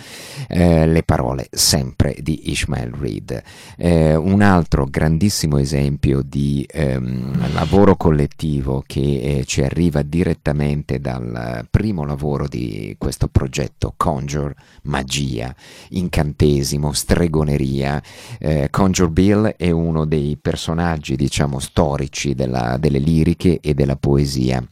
Eh, 0.48 0.86
le 0.86 1.02
parole 1.02 1.48
sempre 1.50 2.16
di 2.20 2.52
Ishmael 2.52 2.92
Reed. 2.92 3.42
Eh, 3.76 4.16
un 4.16 4.44
altro 4.44 4.86
grandissimo 4.86 5.58
esempio 5.58 6.22
di 6.22 6.64
ehm, 6.70 7.54
lavoro 7.54 7.96
collettivo 7.96 8.84
che 8.86 9.00
eh, 9.40 9.46
ci 9.46 9.64
arriva 9.64 10.04
direttamente 10.04 11.00
dal 11.00 11.66
primo 11.72 12.06
lavoro 12.06 12.48
di 12.48 12.96
questo 13.00 13.28
progetto, 13.30 13.96
Conjure, 13.98 14.56
magia, 14.84 15.56
incantesimo, 15.90 16.94
stregoneria. 16.94 18.00
Eh, 18.38 18.68
Conjure 18.70 19.10
Bill 19.10 19.56
è 19.58 19.72
uno 19.72 20.06
dei 20.06 20.38
personaggi, 20.40 20.82
diciamo, 21.16 21.60
storici 21.60 22.36
della- 22.36 22.78
delle 22.78 23.00
liriche 23.00 23.60
e 23.62 23.74
della 23.74 23.96
poesia 23.96 24.64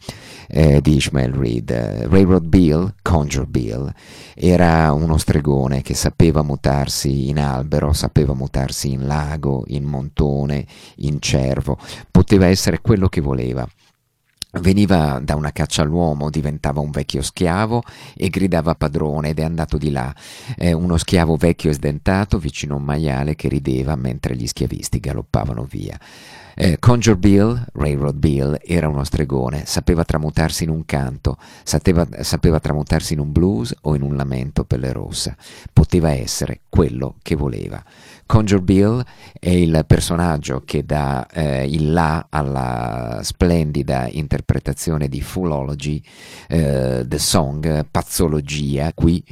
eh, 0.48 0.82
di 0.82 0.96
Ishmael 0.96 1.34
Reed. 1.34 1.72
Railroad 1.72 2.46
Bill, 2.46 2.94
Conjure 3.02 3.46
Bill, 3.46 3.92
era 4.36 4.92
uno 4.92 5.18
stregone 5.18 5.82
che 5.82 5.94
sapeva 5.94 6.44
mutarsi 6.44 7.30
in 7.30 7.40
albero, 7.40 7.94
sapeva 7.94 8.34
mutarsi 8.34 8.92
in 8.92 9.08
lago, 9.08 9.64
in 9.68 9.84
montone, 9.84 10.66
in 10.98 11.20
cervo, 11.22 11.78
poteva 12.10 12.48
essere 12.48 12.82
quello 12.82 13.08
che 13.08 13.22
voleva. 13.22 13.68
Veniva 14.60 15.22
da 15.24 15.36
una 15.36 15.54
caccia 15.54 15.82
all'uomo, 15.82 16.30
diventava 16.30 16.82
un 16.82 16.92
vecchio 16.92 17.22
schiavo 17.22 17.84
e 18.14 18.28
gridava 18.28 18.76
padrone 18.76 19.30
ed 19.30 19.40
è 19.40 19.44
andato 19.44 19.78
di 19.78 19.92
là, 19.92 20.14
eh, 20.58 20.74
uno 20.74 20.98
schiavo 20.98 21.38
vecchio 21.38 21.70
e 21.70 21.74
sdentato 21.74 22.38
vicino 22.38 22.74
a 22.74 22.78
un 22.78 22.84
maiale 22.84 23.36
che 23.36 23.48
rideva 23.48 23.96
mentre 23.96 24.36
gli 24.36 24.46
schiavisti 24.46 25.00
galoppavano 25.00 25.64
via. 25.64 25.98
Eh, 26.54 26.80
Conjure 26.80 27.18
Bill, 27.18 27.66
Railroad 27.72 28.18
Bill, 28.18 28.60
era 28.62 28.90
uno 28.90 29.06
stregone, 29.06 29.64
sapeva 29.66 30.04
tramutarsi 30.04 30.66
in 30.66 30.70
un 30.70 30.86
canto, 30.86 31.38
sapeva, 31.64 32.06
sapeva 32.20 32.60
tramutarsi 32.60 33.14
in 33.14 33.20
un 33.20 33.32
blues 33.32 33.74
o 33.84 33.96
in 33.96 34.02
un 34.02 34.18
lamento 34.18 34.66
pelle 34.66 34.92
rossa, 34.92 35.34
poteva 35.72 36.12
essere 36.12 36.60
quello 36.68 37.16
che 37.22 37.36
voleva. 37.36 37.82
Conjure 38.26 38.62
Bill 38.62 39.04
è 39.40 39.50
il 39.50 39.84
personaggio 39.88 40.62
che 40.66 40.86
dà 40.86 41.26
eh, 41.28 41.66
il 41.66 41.92
là 41.92 42.28
alla 42.30 43.20
splendida 43.24 44.08
interpretazione 44.10 44.40
di 45.08 45.22
Fullology, 45.22 46.02
eh, 46.48 47.06
The 47.08 47.18
Song, 47.20 47.86
Pazzologia. 47.90 48.92
Qui 48.94 49.24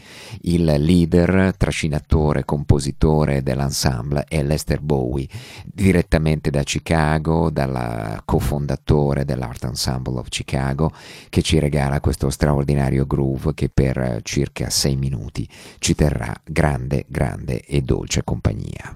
il 0.41 0.63
leader, 0.63 1.53
trascinatore, 1.57 2.45
compositore 2.45 3.43
dell'ensemble 3.43 4.25
è 4.27 4.41
Lester 4.43 4.81
Bowie, 4.81 5.27
direttamente 5.63 6.49
da 6.49 6.63
Chicago, 6.63 7.49
dal 7.49 8.21
cofondatore 8.25 9.25
dell'Art 9.25 9.63
Ensemble 9.65 10.19
of 10.19 10.29
Chicago, 10.29 10.91
che 11.29 11.41
ci 11.41 11.59
regala 11.59 11.99
questo 11.99 12.29
straordinario 12.29 13.05
groove 13.05 13.53
che 13.53 13.69
per 13.69 14.19
circa 14.23 14.69
sei 14.69 14.95
minuti 14.95 15.47
ci 15.79 15.95
terrà 15.95 16.33
grande, 16.43 17.05
grande 17.07 17.61
e 17.61 17.81
dolce 17.81 18.23
compagnia. 18.23 18.95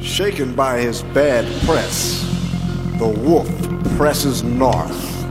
Shaken 0.00 0.54
by 0.54 0.78
his 0.78 1.02
bad 1.12 1.46
press, 1.64 2.22
the 2.98 3.08
wolf 3.08 3.48
presses 3.96 4.42
north, 4.42 5.24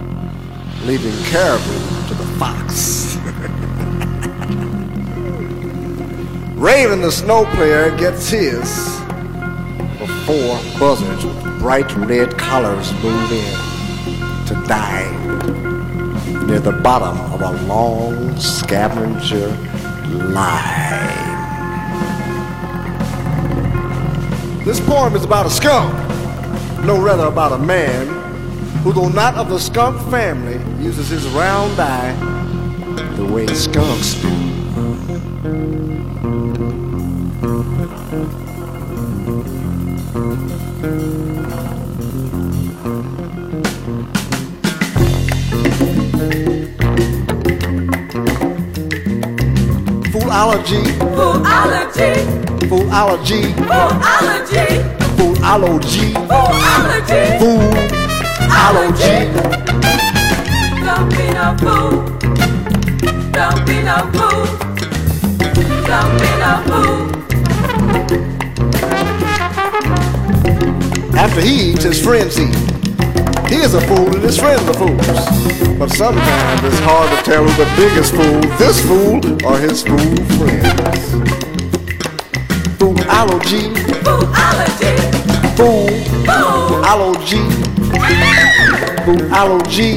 leaving 0.85 1.13
caribou 1.25 2.07
to 2.07 2.13
the 2.13 2.25
fox. 2.37 3.15
Raven, 6.57 7.01
the 7.01 7.11
snow 7.11 7.45
player, 7.55 7.95
gets 7.97 8.29
his 8.29 8.99
before 9.97 10.59
buzzards 10.79 11.25
with 11.25 11.59
bright 11.59 11.91
red 11.95 12.37
collars 12.37 12.93
move 13.01 13.31
in 13.31 13.57
to 14.47 14.53
dine 14.67 15.23
near 16.47 16.59
the 16.59 16.71
bottom 16.71 17.17
of 17.33 17.41
a 17.41 17.51
long 17.67 18.37
scavenger 18.37 19.49
line. 20.33 21.09
This 24.65 24.79
poem 24.81 25.15
is 25.15 25.23
about 25.23 25.45
a 25.45 25.49
skunk, 25.49 25.93
no 26.85 27.01
rather 27.01 27.27
about 27.27 27.53
a 27.53 27.57
man 27.57 28.07
who 28.83 28.91
though 28.91 29.07
not 29.07 29.35
of 29.35 29.47
the 29.49 29.57
skunk 29.57 29.97
family, 30.11 30.55
uses 30.83 31.07
his 31.07 31.25
round 31.29 31.79
eye 31.79 32.11
the 33.15 33.25
way 33.25 33.47
skunks 33.47 34.15
do. 34.15 34.27
Foolology, 50.11 50.83
Foolology, 51.15 52.13
foolology, 52.67 53.53
foolology, 53.53 55.02
foolology, 55.23 56.11
foolology. 56.27 57.23
foolology. 57.39 59.15
Don't 60.83 61.09
be 61.15 61.25
no 61.31 61.47
fool. 61.63 61.91
Don't 63.31 63.61
be 63.65 63.77
no 63.83 63.97
fool. 64.11 64.43
Don't 65.87 66.13
be 66.19 66.29
no 66.43 66.53
fool. 66.67 66.99
After 71.15 71.41
he 71.41 71.53
eats, 71.71 71.83
his 71.83 71.99
friends 72.03 72.37
eat. 72.37 72.55
He 73.49 73.55
is 73.61 73.73
a 73.75 73.81
fool 73.87 74.13
and 74.13 74.23
his 74.23 74.37
friends 74.37 74.67
are 74.67 74.73
fools. 74.73 75.07
But 75.79 75.89
sometimes 75.91 76.63
it's 76.63 76.79
hard 76.79 77.09
to 77.17 77.23
tell 77.23 77.43
who's 77.43 77.57
the 77.57 77.65
biggest 77.77 78.13
fool, 78.13 78.41
this 78.57 78.81
fool 78.85 79.21
or 79.47 79.57
his 79.57 79.83
fool 79.83 80.15
friends. 80.37 81.33
Foolology, 82.77 83.73
Foolology, 84.03 85.12
Boom, 85.55 85.85
alô 86.83 87.11
G, 87.25 87.37
boom, 89.05 89.35
alô 89.35 89.59
G. 89.69 89.95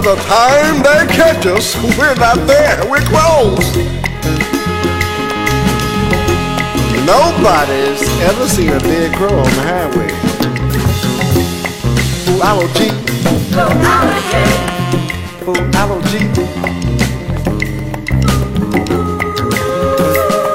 By 0.00 0.14
the 0.14 0.22
time 0.22 0.76
they 0.82 1.04
catch 1.14 1.44
us, 1.44 1.76
we're 1.98 2.14
not 2.14 2.46
there, 2.46 2.80
we're 2.88 3.02
closed. 3.02 3.76
Nobody's 7.04 8.02
ever 8.22 8.48
seen 8.48 8.70
a 8.70 8.78
dead 8.78 9.14
crow 9.14 9.28
on 9.28 9.44
the 9.44 9.60
highway. 9.60 10.08
Foolology, 12.24 12.88
foolology, 13.52 14.46
foolology. 15.44 16.22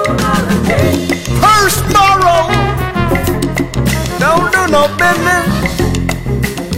foolology. 0.09 0.89
First 1.39 1.81
borrow, 1.93 2.49
don't 4.17 4.49
do 4.51 4.61
no 4.71 4.87
business 4.97 5.45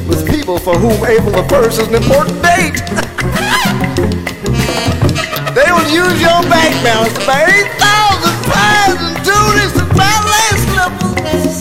with 0.10 0.22
people 0.30 0.58
for 0.60 0.78
whom 0.78 1.06
April 1.06 1.32
the 1.32 1.44
1st 1.48 1.80
is 1.80 1.88
an 1.88 1.96
important 1.96 2.47
they 5.58 5.70
will 5.72 5.90
use 5.90 6.22
your 6.22 6.42
bank 6.50 6.74
balance 6.84 7.14
to 7.14 7.26
buy 7.26 7.44
8,000 7.46 8.46
pies 8.50 9.00
and 9.02 9.18
tulips 9.26 9.76
and 9.82 9.90
ballet 9.98 10.52
slippers 10.66 11.56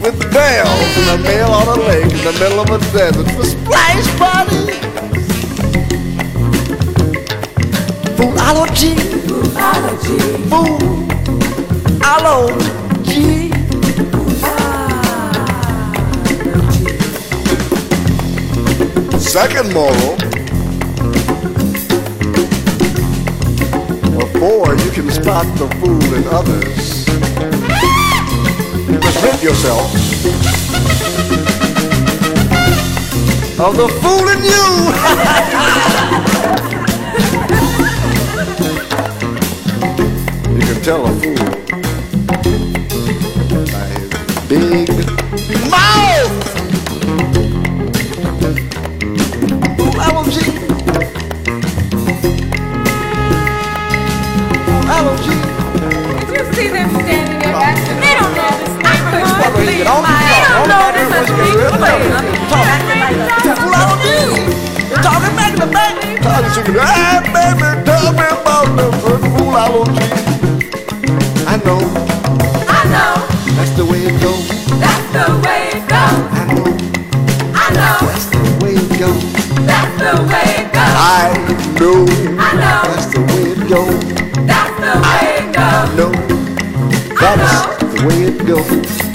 with 0.00 0.16
bells 0.32 0.90
and 0.98 1.08
a 1.20 1.22
mail 1.22 1.50
on 1.50 1.66
a 1.78 1.82
lake 1.82 2.12
in 2.12 2.22
the 2.24 2.32
middle 2.40 2.60
of 2.60 2.70
a 2.70 2.78
desert 2.92 3.28
for 3.32 3.44
splash 3.44 4.06
parties. 4.18 4.76
Foolology, 8.16 8.94
Foolology, 9.26 10.18
foolology. 12.00 13.45
Second 19.36 19.68
moral. 19.74 20.16
Before 24.16 24.74
you 24.74 24.90
can 24.92 25.10
spot 25.10 25.44
the 25.58 25.68
fool 25.78 26.14
in 26.14 26.24
others, 26.28 27.04
present 28.98 29.42
yourself 29.42 29.92
of 33.60 33.76
the 33.76 33.88
fool 34.00 34.26
in 34.30 34.42
you. 34.42 34.66
you 40.58 40.64
can 40.72 40.82
tell 40.82 41.04
a 41.04 41.10
fool 41.20 41.65
What 59.66 59.72
do 59.72 59.78
you 59.78 59.82
get 59.82 59.90
on? 59.90 60.06
They 60.06 60.46
don't 60.46 60.70
know 60.70 60.94
this 60.94 61.10
is 61.10 61.26
a 61.26 61.34
big 61.42 61.58
play. 61.74 62.06
That's 63.42 63.58
what 63.66 63.74
I'll 63.74 63.98
do. 63.98 64.38
You're 64.86 65.02
talking 65.02 65.34
back 65.34 65.58
to 65.58 65.66
back. 65.66 65.98
Talking 66.22 66.54
to. 66.54 66.78
Hey, 66.86 67.18
baby, 67.34 67.66
tell 67.82 68.14
me 68.14 68.30
about 68.30 68.70
the 68.78 68.86
first 69.02 69.26
fool 69.34 69.58
allergy. 69.58 70.06
I 71.50 71.58
know. 71.66 71.82
I 72.70 72.86
know. 72.94 73.26
That's 73.58 73.74
the 73.74 73.82
way 73.84 74.06
it 74.06 74.14
goes. 74.22 74.46
That's 74.78 75.02
the 75.10 75.34
way 75.42 75.74
it 75.74 75.82
goes. 75.90 76.14
I 76.30 76.46
know. 76.54 76.70
I 77.50 77.66
know. 77.74 78.06
That's 78.06 78.26
the 78.30 78.38
way 78.62 78.78
it 78.78 78.86
goes. 79.02 79.18
That's 79.66 79.98
the 79.98 80.14
way 80.30 80.62
it 80.62 80.70
goes. 80.70 80.94
I 80.94 81.34
know. 81.74 82.06
I 82.38 82.54
know. 82.54 82.86
That's 82.86 83.06
the 83.10 83.18
way 83.34 83.50
it 83.50 83.66
goes. 83.66 83.98
That's 84.46 84.78
the 84.78 84.94
way 85.02 85.42
it 85.42 85.50
goes. 85.58 85.90
No. 85.98 86.06
That's 87.18 87.66
the 87.82 88.06
way 88.06 88.18
it 88.30 88.46
goes. 88.46 89.05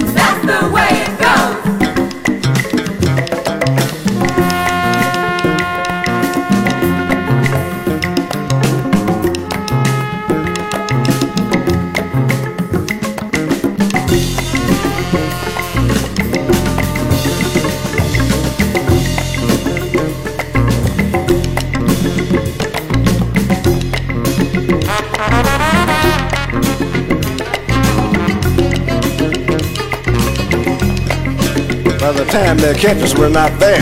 By 32.11 32.17
the 32.17 32.25
time 32.25 32.57
they 32.57 32.73
catch 32.73 32.97
us, 32.97 33.17
we're 33.17 33.29
not 33.29 33.57
there. 33.57 33.79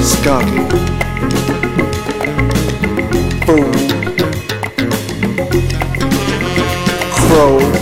Skunky. 0.00 0.64
Fool. 3.44 3.72
Crow. 7.12 7.77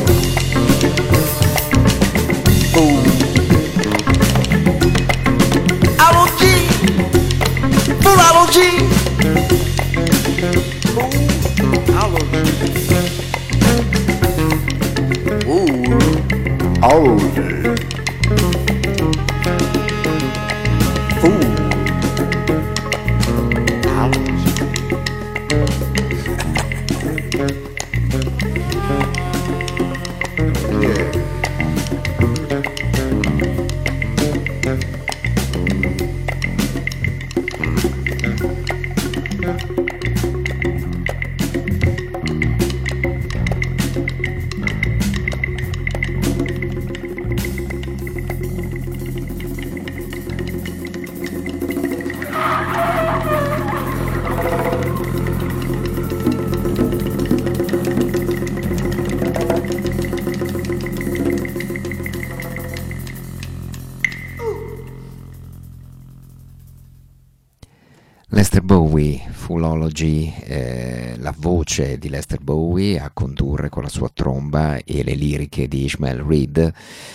Fullology, 69.96 70.32
eh, 70.44 71.14
la 71.18 71.34
voce 71.36 71.98
di 71.98 72.10
Lester 72.10 72.40
Bowie 72.40 72.98
a 72.98 73.10
condurre 73.12 73.70
con 73.70 73.82
la 73.82 73.88
sua 73.88 74.10
tromba 74.12 74.76
e 74.84 75.02
le 75.02 75.14
liriche 75.14 75.66
di 75.66 75.84
Ishmael 75.84 76.20
Reed 76.20 76.70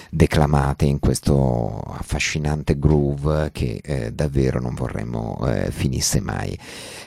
declamate 0.09 0.85
in 0.85 0.99
questo 0.99 1.79
affascinante 1.79 2.79
groove 2.79 3.49
che 3.51 3.79
eh, 3.83 4.11
davvero 4.11 4.59
non 4.59 4.73
vorremmo 4.73 5.39
eh, 5.45 5.71
finisse 5.71 6.19
mai. 6.19 6.57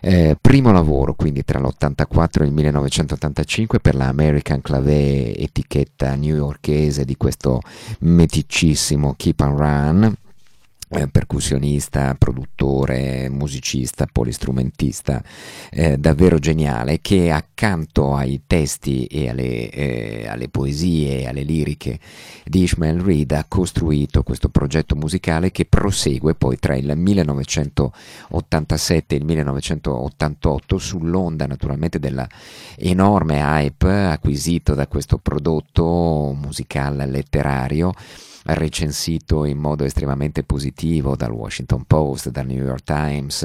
Eh, 0.00 0.36
primo 0.40 0.70
lavoro 0.70 1.14
quindi 1.14 1.44
tra 1.44 1.58
l'84 1.58 2.42
e 2.42 2.44
il 2.44 2.52
1985 2.52 3.80
per 3.80 3.96
la 3.96 4.06
American 4.06 4.60
Clave 4.60 5.36
etichetta 5.36 6.14
newyorkese 6.14 7.04
di 7.04 7.16
questo 7.16 7.60
meticissimo 8.00 9.14
Keep 9.16 9.40
on 9.40 9.56
Run 9.56 10.16
percussionista, 11.10 12.14
produttore, 12.14 13.28
musicista, 13.28 14.06
polistrumentista, 14.10 15.22
eh, 15.70 15.98
davvero 15.98 16.38
geniale, 16.38 17.00
che 17.00 17.30
accanto 17.30 18.14
ai 18.14 18.42
testi 18.46 19.04
e 19.06 19.28
alle, 19.28 19.70
eh, 19.70 20.26
alle 20.28 20.48
poesie 20.48 21.20
e 21.20 21.26
alle 21.26 21.42
liriche 21.42 21.98
di 22.44 22.62
Ishmael 22.62 23.00
Reed 23.00 23.32
ha 23.32 23.44
costruito 23.48 24.22
questo 24.22 24.48
progetto 24.48 24.94
musicale 24.96 25.50
che 25.50 25.64
prosegue 25.64 26.34
poi 26.34 26.58
tra 26.58 26.76
il 26.76 26.92
1987 26.96 29.14
e 29.14 29.18
il 29.18 29.24
1988 29.24 30.78
sull'onda 30.78 31.46
naturalmente 31.46 31.98
della 31.98 32.28
enorme 32.76 33.40
hype 33.40 33.88
acquisito 33.88 34.74
da 34.74 34.86
questo 34.86 35.18
prodotto 35.18 36.36
musicale 36.38 37.06
letterario 37.06 37.92
recensito 38.44 39.44
in 39.44 39.58
modo 39.58 39.84
estremamente 39.84 40.42
positivo 40.42 41.16
dal 41.16 41.32
Washington 41.32 41.84
Post, 41.84 42.30
dal 42.30 42.46
New 42.46 42.62
York 42.62 42.84
Times 42.84 43.42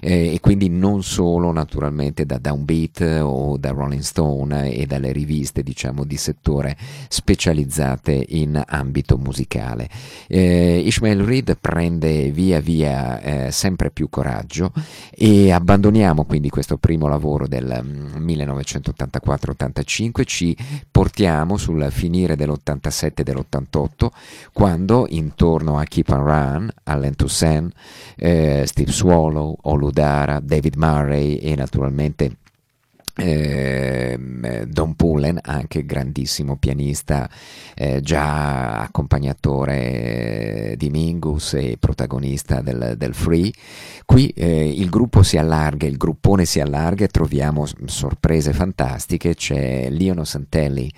eh, 0.00 0.34
e 0.34 0.40
quindi 0.40 0.68
non 0.68 1.02
solo 1.02 1.52
naturalmente 1.52 2.24
da 2.24 2.38
Downbeat 2.38 3.20
o 3.22 3.56
da 3.58 3.70
Rolling 3.70 4.02
Stone 4.02 4.72
e 4.72 4.86
dalle 4.86 5.12
riviste 5.12 5.62
diciamo 5.62 6.04
di 6.04 6.16
settore 6.16 6.76
specializzate 7.08 8.24
in 8.28 8.62
ambito 8.66 9.18
musicale. 9.18 9.88
Eh, 10.26 10.82
Ishmael 10.84 11.22
Reed 11.22 11.56
prende 11.60 12.30
via 12.30 12.60
via 12.60 13.20
eh, 13.20 13.50
sempre 13.50 13.90
più 13.90 14.08
coraggio 14.08 14.72
e 15.10 15.50
abbandoniamo 15.50 16.24
quindi 16.24 16.48
questo 16.48 16.78
primo 16.78 17.06
lavoro 17.08 17.46
del 17.46 17.66
1984-85, 18.18 20.08
mm, 20.08 20.22
ci 20.24 20.56
portiamo 20.90 21.56
sul 21.56 21.88
finire 21.90 22.36
dell'87 22.36 23.12
e 23.16 23.22
dell'88 23.22 24.08
quando 24.52 25.06
intorno 25.08 25.78
a 25.78 25.84
Keep 25.84 26.08
on 26.10 26.24
Run, 26.24 26.70
Allen 26.84 27.16
Toussaint, 27.16 27.72
eh, 28.16 28.64
Steve 28.66 28.92
Swallow, 28.92 29.56
Oludara, 29.62 30.40
David 30.40 30.76
Murray 30.76 31.36
e 31.36 31.54
naturalmente 31.54 32.36
Don 33.18 34.94
Pullen, 34.94 35.40
anche 35.42 35.84
grandissimo 35.84 36.56
pianista, 36.56 37.28
eh, 37.74 38.00
già 38.00 38.78
accompagnatore 38.80 40.74
di 40.76 40.88
Mingus 40.90 41.54
e 41.54 41.76
protagonista 41.80 42.60
del, 42.60 42.94
del 42.96 43.14
Free. 43.14 43.50
Qui 44.04 44.28
eh, 44.28 44.70
il 44.70 44.88
gruppo 44.88 45.22
si 45.22 45.36
allarga, 45.36 45.86
il 45.86 45.96
gruppone 45.96 46.44
si 46.44 46.60
allarga 46.60 47.04
e 47.04 47.08
troviamo 47.08 47.66
sorprese 47.86 48.52
fantastiche. 48.52 49.34
C'è 49.34 49.90
Leono 49.90 50.24
Santelli 50.24 50.88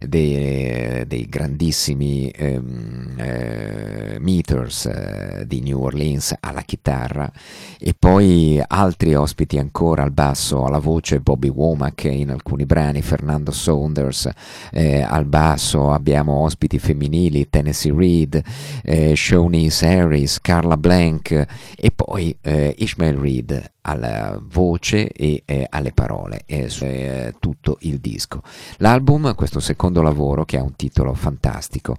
dei, 0.00 1.04
dei 1.06 1.26
grandissimi 1.28 2.28
ehm, 2.30 3.14
eh, 3.18 4.16
Meters 4.20 4.86
eh, 4.86 5.44
di 5.46 5.60
New 5.60 5.80
Orleans 5.80 6.34
alla 6.40 6.62
chitarra 6.62 7.30
e 7.78 7.94
poi 7.96 8.60
altri 8.66 9.14
ospiti 9.14 9.58
ancora 9.58 10.02
al 10.02 10.12
basso, 10.12 10.64
alla 10.64 10.78
voce 10.78 11.20
Bobby 11.20 11.48
Wong 11.48 11.67
Womack 11.68 12.04
in 12.04 12.30
alcuni 12.30 12.64
brani, 12.64 13.02
Fernando 13.02 13.50
Saunders 13.50 14.28
eh, 14.72 15.02
al 15.02 15.26
basso, 15.26 15.92
abbiamo 15.92 16.42
ospiti 16.42 16.78
femminili, 16.78 17.50
Tennessee 17.50 17.92
Reed, 17.94 18.42
eh, 18.82 19.14
Shawnice 19.14 19.86
Harris, 19.86 20.40
Carla 20.40 20.76
Blank 20.76 21.46
e 21.76 21.90
poi 21.90 22.36
eh, 22.40 22.74
Ishmael 22.78 23.16
Reed 23.16 23.72
alla 23.82 24.40
voce 24.42 25.08
e 25.08 25.42
eh, 25.44 25.66
alle 25.68 25.92
parole 25.92 26.42
e 26.46 26.68
eh, 26.80 27.34
tutto 27.38 27.76
il 27.80 27.98
disco. 27.98 28.42
L'album, 28.78 29.34
questo 29.34 29.60
secondo 29.60 30.02
lavoro 30.02 30.44
che 30.44 30.56
ha 30.56 30.62
un 30.62 30.74
titolo 30.76 31.12
fantastico, 31.14 31.96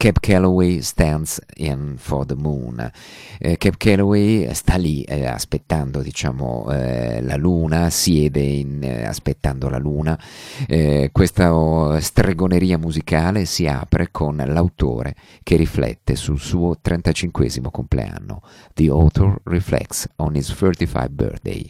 Cap 0.00 0.20
Calloway 0.20 0.80
stands 0.80 1.42
in 1.56 1.96
for 1.98 2.24
the 2.24 2.34
moon. 2.34 2.90
Eh, 3.38 3.58
Cap 3.58 3.76
Calloway 3.76 4.48
sta 4.54 4.76
lì 4.76 5.02
eh, 5.02 5.26
aspettando 5.26 6.00
diciamo, 6.00 6.72
eh, 6.72 7.20
la 7.20 7.36
luna, 7.36 7.90
siede 7.90 8.40
in, 8.40 8.82
eh, 8.82 9.04
aspettando 9.04 9.68
la 9.68 9.76
luna. 9.76 10.18
Eh, 10.66 11.10
questa 11.12 11.54
oh, 11.54 12.00
stregoneria 12.00 12.78
musicale 12.78 13.44
si 13.44 13.66
apre 13.66 14.08
con 14.10 14.36
l'autore 14.36 15.14
che 15.42 15.56
riflette 15.56 16.16
sul 16.16 16.40
suo 16.40 16.78
35 16.80 17.70
compleanno. 17.70 18.40
The 18.72 18.88
author 18.88 19.38
reflects 19.44 20.08
on 20.16 20.34
his 20.34 20.50
35th 20.50 21.10
birthday. 21.10 21.68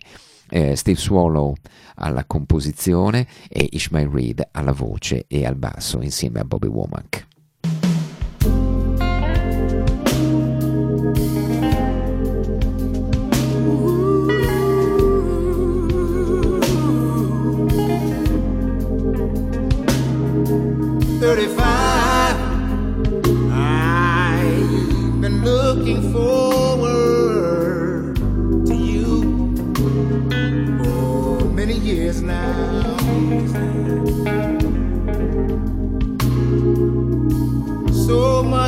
Eh, 0.50 0.76
Steve 0.76 1.00
Swallow 1.00 1.56
alla 1.96 2.24
composizione 2.24 3.26
e 3.48 3.66
Ishmael 3.72 4.08
Reed 4.08 4.46
alla 4.52 4.72
voce 4.72 5.24
e 5.26 5.44
al 5.44 5.56
basso 5.56 6.00
insieme 6.00 6.38
a 6.38 6.44
Bobby 6.44 6.68
Womack. 6.68 7.26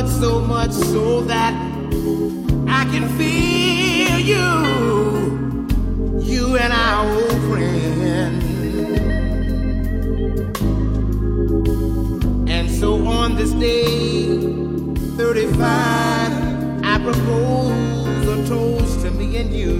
Much, 0.03 0.11
so 0.19 0.39
much, 0.41 0.71
so 0.71 1.21
that 1.21 1.53
I 2.67 2.85
can 2.91 3.07
feel 3.17 4.19
you, 4.19 5.67
you 6.21 6.57
and 6.57 6.73
our 6.73 7.09
old 7.09 7.41
friend. 7.49 8.43
And 12.49 12.69
so 12.69 13.07
on 13.07 13.35
this 13.35 13.51
day, 13.51 14.25
35, 15.17 15.61
I 16.83 16.99
propose 17.01 18.27
a 18.27 18.47
toast 18.47 19.01
to 19.01 19.11
me 19.11 19.37
and 19.37 19.53
you. 19.53 19.77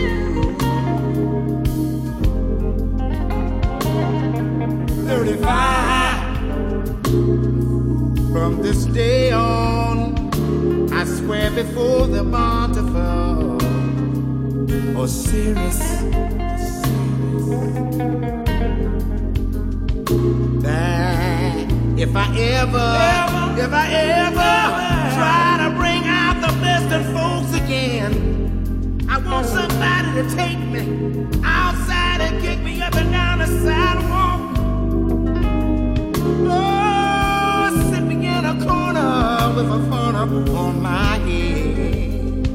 Thirty-five. 5.06 6.22
From 8.32 8.62
this 8.64 8.86
day 8.86 9.32
on, 9.32 9.93
I 11.04 11.06
swear 11.06 11.52
before 11.52 12.08
the 12.08 12.24
bountiful, 12.24 13.58
Osiris, 14.98 15.80
that 20.64 21.68
if 22.00 22.16
I 22.16 22.38
ever, 22.40 22.90
if 23.62 23.74
I 23.74 23.88
ever 23.92 24.56
try 25.18 25.68
to 25.68 25.76
bring 25.76 26.04
out 26.06 26.40
the 26.40 26.54
best 26.62 26.90
in 26.96 27.04
folks 27.14 27.54
again, 27.54 29.06
I 29.10 29.18
want 29.18 29.48
somebody 29.48 30.24
to 30.24 30.36
take 30.38 30.58
me 30.58 31.28
outside 31.44 32.22
and 32.22 32.42
kick 32.42 32.60
me 32.60 32.82
up 32.82 32.96
and 32.96 33.12
down 33.12 33.40
the 33.40 33.48
sidewalk. 33.48 34.40
Oh, 36.48 37.92
sit 37.92 38.04
me 38.04 38.26
in 38.26 38.46
a 38.46 38.66
corner 38.66 39.33
with 39.56 39.68
a 39.68 39.80
funnel 39.90 40.58
on 40.58 40.82
my 40.82 41.18
head. 41.18 42.48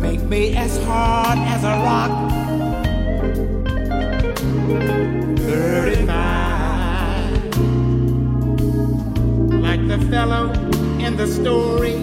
Make 0.00 0.22
me 0.22 0.56
as 0.56 0.82
hard 0.84 1.38
as 1.38 1.64
a 1.64 1.74
rock 1.88 2.10
35. 5.38 7.56
Like 9.60 9.86
the 9.88 9.98
fellow 10.10 10.52
in 11.04 11.16
the 11.16 11.26
story 11.26 11.96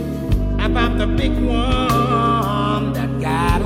about 0.60 0.97
the 0.97 1.08
big 1.08 1.32
one 1.34 2.93
that 2.93 3.10
got 3.21 3.62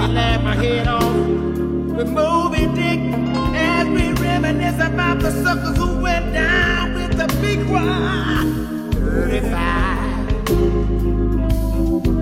me 0.00 0.14
laugh 0.14 0.42
my 0.42 0.54
head 0.54 0.88
off 0.88 1.14
with 1.96 2.08
Moby 2.08 2.66
Dick 2.74 3.00
as 3.54 3.86
we 3.88 4.12
reminisce. 4.22 4.80
about 4.80 5.20
the 5.20 5.30
suckers 5.42 5.76
who 5.76 6.00
went 6.00 6.32
down 6.32 6.94
with 6.94 7.16
the 7.18 7.26
big 7.40 7.60
rock. 7.68 8.46
35. 8.94 9.50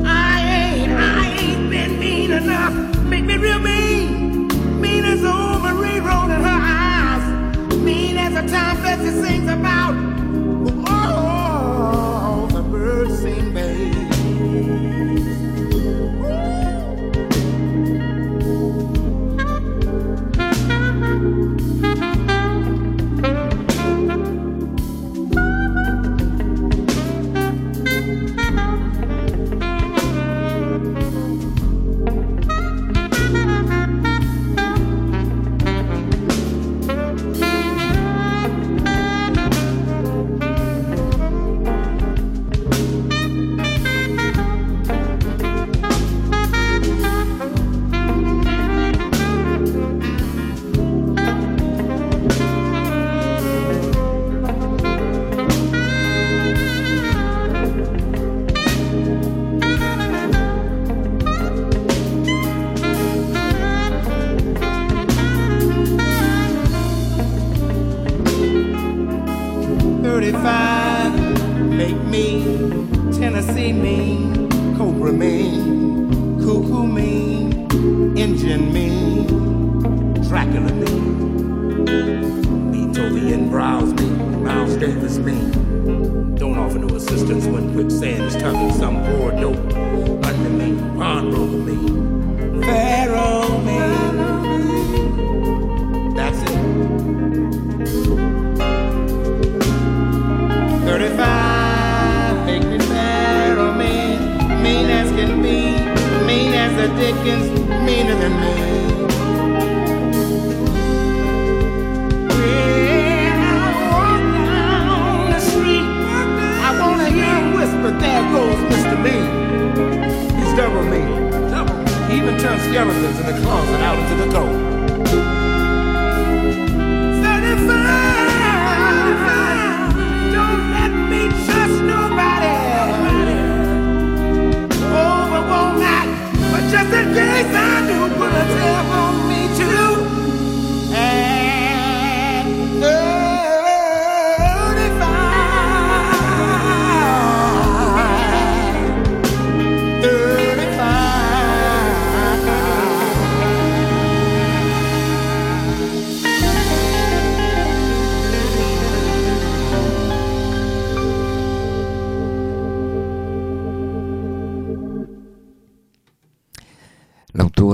I 0.05 0.41
ain't, 0.59 0.93
I 0.93 1.37
ain't 1.39 1.71
been 1.71 1.99
mean 2.01 2.33
enough. 2.33 2.75
Make 3.05 3.25
me 3.25 3.37
real 3.37 3.61
mean. 3.61 4.49
Mean 4.81 5.05
as 5.05 5.25
old 5.25 5.63
Marie 5.63 6.01
rolled 6.01 6.31
in 6.31 6.41
her 6.51 6.61
eyes. 6.83 7.77
Mean 7.77 8.17
as 8.17 8.33
a 8.33 8.49
time 8.49 8.83
Betsy 8.83 9.11
sings 9.23 9.51
about. 9.51 9.95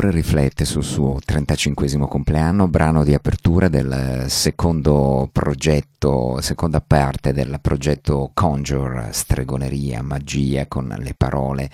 L'autore 0.04 0.10
riflette 0.10 0.64
sul 0.66 0.82
suo 0.82 1.18
35 1.24 1.88
compleanno, 2.08 2.68
brano 2.68 3.04
di 3.04 3.14
apertura 3.14 3.68
del 3.68 4.24
secondo 4.28 5.28
progetto, 5.32 6.40
seconda 6.40 6.80
parte 6.80 7.32
del 7.32 7.58
progetto 7.62 8.30
Conjure, 8.34 9.08
stregoneria, 9.12 10.02
magia 10.02 10.66
con 10.66 10.94
le 10.98 11.14
parole 11.16 11.70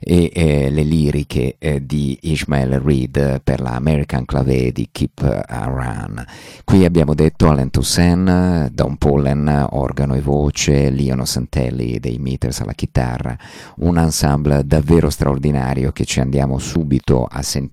e 0.00 0.30
eh, 0.32 0.70
le 0.70 0.82
liriche 0.82 1.56
eh, 1.58 1.84
di 1.84 2.16
Ishmael 2.22 2.80
Reed 2.80 3.40
per 3.42 3.60
la 3.60 3.74
American 3.74 4.24
Clave 4.24 4.72
di 4.72 4.88
Keep 4.90 5.44
Around. 5.46 6.24
Qui 6.64 6.84
abbiamo 6.84 7.14
detto 7.14 7.50
Alan 7.50 7.70
Toussaint, 7.70 8.70
Don 8.70 8.96
Pollen, 8.96 9.66
organo 9.70 10.14
e 10.14 10.20
voce, 10.20 10.90
Leono 10.90 11.24
Santelli 11.24 11.98
dei 12.00 12.18
Meters 12.18 12.60
alla 12.60 12.72
chitarra, 12.72 13.36
un 13.76 13.98
ensemble 13.98 14.64
davvero 14.64 15.10
straordinario 15.10 15.92
che 15.92 16.04
ci 16.04 16.20
andiamo 16.20 16.58
subito 16.58 17.26
a 17.30 17.42
sentire 17.42 17.72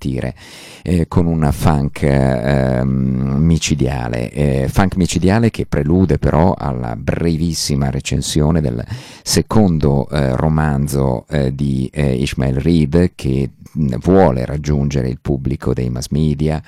eh, 0.84 1.08
con 1.08 1.26
una 1.28 1.52
funk 1.52 2.02
eh, 2.02 2.82
micidiale, 2.84 4.32
eh, 4.32 4.68
funk 4.68 4.96
micidiale 4.96 5.52
che 5.52 5.66
prelude 5.66 6.18
però 6.18 6.54
alla 6.58 6.96
brevissima 6.96 7.90
recensione 7.90 8.62
del 8.62 8.84
secondo 9.24 10.08
eh, 10.10 10.36
romanzo 10.36 11.26
eh, 11.30 11.54
di 11.54 11.90
eh, 11.94 12.14
Ishmael 12.16 12.60
Reed 12.60 13.12
che 13.16 13.50
vuole 13.74 14.46
raggiungere 14.46 15.08
il 15.08 15.20
pubblico 15.22 15.74
dei 15.74 15.90
mass 15.90 16.10
media, 16.10 16.62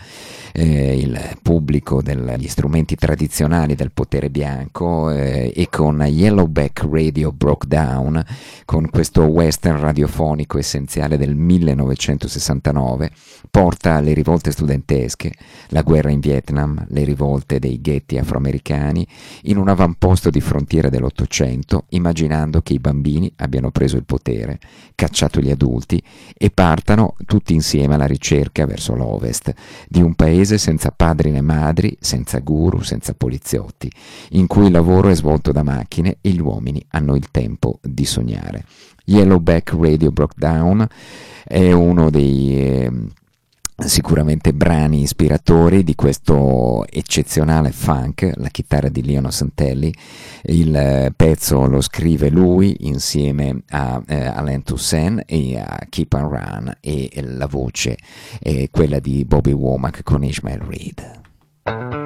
il 0.54 1.38
pubblico 1.42 2.02
degli 2.02 2.48
strumenti 2.48 2.96
tradizionali 2.96 3.76
del 3.76 3.92
potere 3.92 4.30
bianco 4.30 5.10
e 5.12 5.68
con 5.70 6.00
Yellowback 6.02 6.88
Radio 6.90 7.34
Broke 7.34 7.68
Down, 7.68 8.24
con 8.64 8.90
questo 8.90 9.24
western 9.24 9.82
radiofonico 9.82 10.58
essenziale 10.58 11.18
del 11.18 11.36
1969, 11.36 13.12
porta 13.50 14.00
le 14.00 14.14
rivolte 14.14 14.52
studentesche, 14.52 15.32
la 15.70 15.82
guerra 15.82 16.10
in 16.10 16.20
Vietnam, 16.20 16.86
le 16.90 17.04
rivolte 17.04 17.60
dei 17.60 17.82
ghetti 17.82 18.18
afroamericani, 18.18 19.08
in 19.44 19.58
un 19.58 19.68
avamposto 19.68 20.30
di 20.30 20.42
frontiera 20.42 20.90
dell'Ottocento, 20.90 21.86
immaginando 21.90 22.62
che 22.62 22.74
i 22.74 22.80
bambini 22.80 23.32
abbiano 23.38 23.72
preso 23.72 23.98
il 23.98 24.06
potere, 24.06 24.60
cacciato 24.96 25.40
gli 25.40 25.52
adulti 25.52 26.02
e 26.38 26.50
partano 26.50 27.16
tutti 27.26 27.54
insieme 27.54 27.96
alla 27.96 28.06
ricerca 28.06 28.66
verso 28.66 28.96
l'ovest 28.96 29.54
di 29.88 30.02
un 30.02 30.16
paese 30.16 30.58
senza 30.58 30.92
padri 30.92 31.32
né 31.32 31.42
madri, 31.42 31.96
senza 32.00 32.40
guru, 32.40 32.82
senza 32.82 33.14
poliziotti, 33.14 33.92
in 34.32 34.48
cui 34.48 34.66
il 34.66 34.72
lavoro 34.72 35.10
è 35.10 35.16
svolto 35.16 35.52
da 35.52 35.64
macchine 35.64 36.18
e 36.22 36.30
gli 36.30 36.42
uomini 36.42 36.84
hanno 36.90 37.16
il 37.16 37.30
tempo 37.32 37.80
di 37.82 38.06
sognare. 38.06 38.66
Yellowback 39.06 39.76
Radio 39.78 40.12
Broke 40.12 40.36
Down 40.38 40.88
è 41.44 41.72
uno 41.72 42.10
dei 42.10 42.58
eh, 42.58 42.92
sicuramente 43.76 44.54
brani 44.54 45.02
ispiratori 45.02 45.84
di 45.84 45.96
questo 45.96 46.86
eccezionale 46.90 47.72
funk, 47.72 48.32
la 48.36 48.50
chitarra 48.50 48.90
di 48.90 49.04
Leono 49.04 49.32
Santelli, 49.32 49.94
il 50.44 51.14
pezzo 51.16 51.66
lo 51.66 51.82
scrive 51.82 52.30
lui 52.30 52.88
insieme 52.88 53.64
a 53.70 54.02
eh, 54.06 54.26
Alain 54.26 54.64
Toussaint 54.64 55.24
e 55.26 55.58
a 55.58 55.86
Keep 55.90 56.14
on 56.14 56.30
Run 56.30 56.78
e 56.80 57.10
la 57.22 57.48
voce 57.48 57.98
è 58.40 58.70
quella 58.70 59.00
di 59.00 59.26
Bobby 59.26 59.52
Womack 59.52 60.04
con 60.04 60.24
Ishmael 60.24 60.60
Reed. 60.60 62.03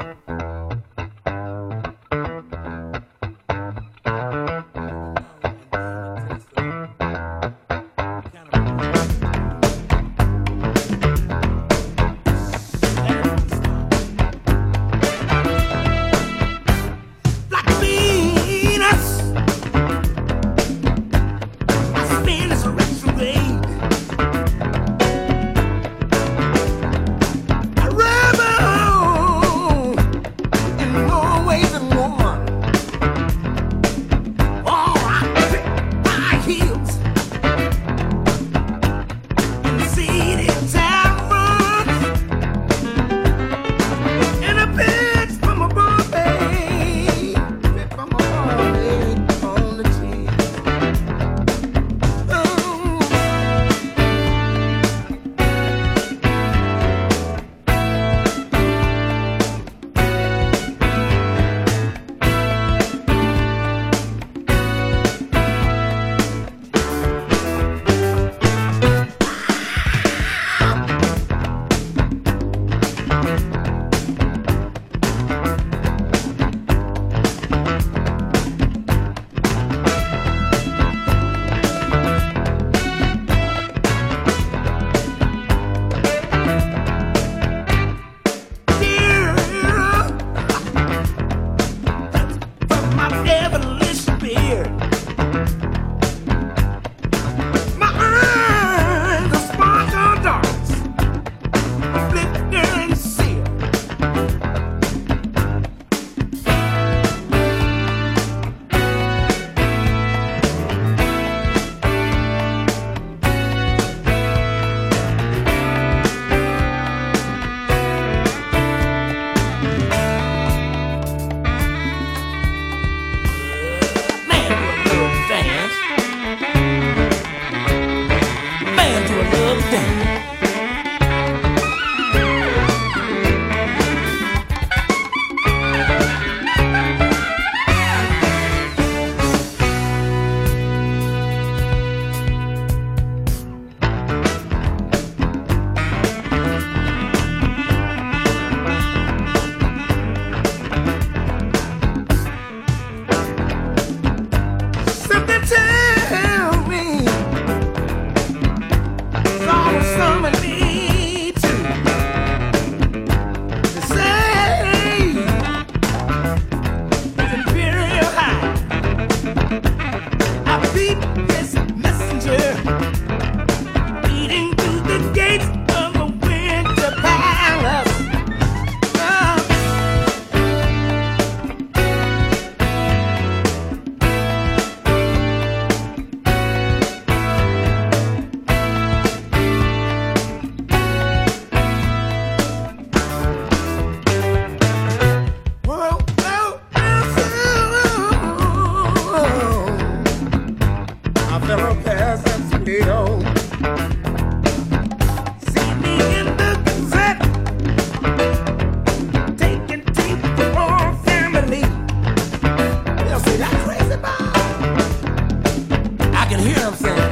I 216.68 216.72
can 216.72 216.84
hear 216.84 216.98
saying, 216.98 217.07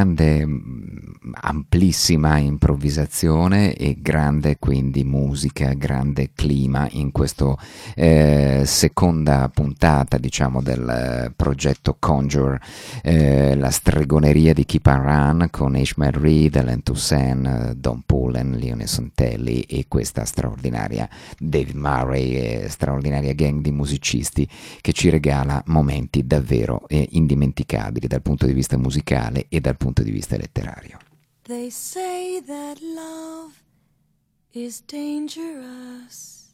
grande, 0.00 0.46
mh, 0.46 1.32
amplissima 1.32 2.38
improvvisazione 2.38 2.69
e 3.76 3.98
grande 4.00 4.56
quindi 4.58 5.04
musica, 5.04 5.74
grande 5.74 6.30
clima 6.34 6.88
in 6.90 7.12
questa 7.12 7.54
seconda 8.64 9.48
puntata 9.52 10.18
diciamo 10.18 10.62
del 10.62 10.88
eh, 10.88 11.32
progetto 11.34 11.96
Conjure, 11.98 12.60
eh, 13.02 13.54
la 13.56 13.70
stregoneria 13.70 14.52
di 14.54 14.64
Keep 14.64 14.86
and 14.86 15.50
con 15.50 15.76
Ishmael 15.76 16.12
Reed, 16.12 16.56
Alan 16.56 16.82
Toussaint, 16.82 17.46
eh, 17.46 17.74
Don 17.76 18.02
Pullen, 18.06 18.52
Leone 18.52 18.86
Sontelli 18.86 19.62
e 19.62 19.86
questa 19.88 20.24
straordinaria 20.24 21.08
David 21.38 21.76
Murray, 21.76 22.32
e 22.32 22.66
straordinaria 22.68 23.34
gang 23.34 23.60
di 23.60 23.72
musicisti 23.72 24.48
che 24.80 24.92
ci 24.92 25.10
regala 25.10 25.62
momenti 25.66 26.26
davvero 26.26 26.86
eh, 26.88 27.08
indimenticabili 27.12 28.06
dal 28.06 28.22
punto 28.22 28.46
di 28.46 28.52
vista 28.52 28.76
musicale 28.76 29.46
e 29.48 29.60
dal 29.60 29.76
punto 29.76 30.02
di 30.02 30.10
vista 30.10 30.36
letterario. 30.36 31.09
They 31.44 31.70
say 31.70 32.40
that 32.40 32.82
love 32.82 33.62
is 34.52 34.80
dangerous. 34.80 36.52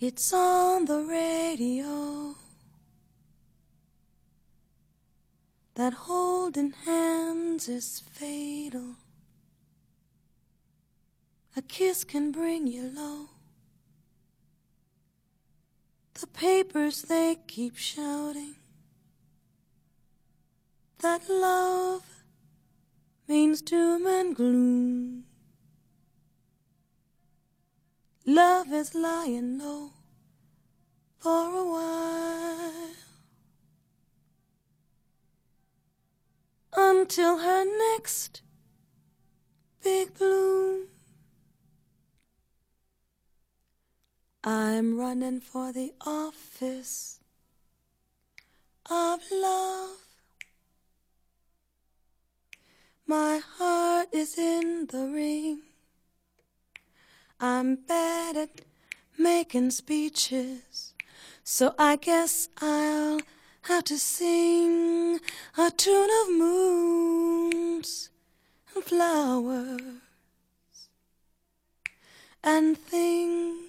It's 0.00 0.32
on 0.32 0.86
the 0.86 1.02
radio. 1.02 2.34
That 5.74 5.92
holding 5.92 6.72
hands 6.84 7.68
is 7.68 8.02
fatal. 8.10 8.96
A 11.56 11.62
kiss 11.62 12.04
can 12.04 12.32
bring 12.32 12.66
you 12.66 12.90
low. 12.94 13.28
The 16.14 16.26
papers 16.26 17.02
they 17.02 17.36
keep 17.46 17.76
shouting 17.76 18.56
that 21.02 21.28
love 21.28 22.04
means 23.32 23.62
doom 23.62 24.06
and 24.06 24.36
gloom. 24.36 25.24
Love 28.26 28.70
is 28.70 28.94
lying 28.94 29.58
low 29.58 29.88
for 31.18 31.46
a 31.62 31.64
while 31.74 32.90
until 36.76 37.38
her 37.38 37.64
next 37.86 38.42
big 39.82 40.12
bloom. 40.18 40.88
I'm 44.44 44.98
running 44.98 45.40
for 45.40 45.72
the 45.72 45.94
office 46.04 47.18
of 48.90 49.20
love. 49.32 50.01
My 53.12 53.42
heart 53.58 54.08
is 54.10 54.38
in 54.38 54.86
the 54.86 55.06
ring. 55.06 55.60
I'm 57.38 57.76
bad 57.76 58.38
at 58.38 58.62
making 59.18 59.72
speeches, 59.72 60.94
so 61.44 61.74
I 61.78 61.96
guess 61.96 62.48
I'll 62.62 63.20
have 63.68 63.84
to 63.84 63.98
sing 63.98 65.20
a 65.58 65.70
tune 65.70 66.08
of 66.22 66.38
moons 66.38 68.08
and 68.74 68.82
flowers 68.82 70.00
and 72.42 72.78
things 72.78 73.60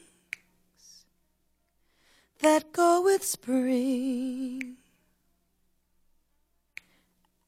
that 2.39 2.71
go 2.71 3.01
with 3.01 3.25
spring 3.25 4.77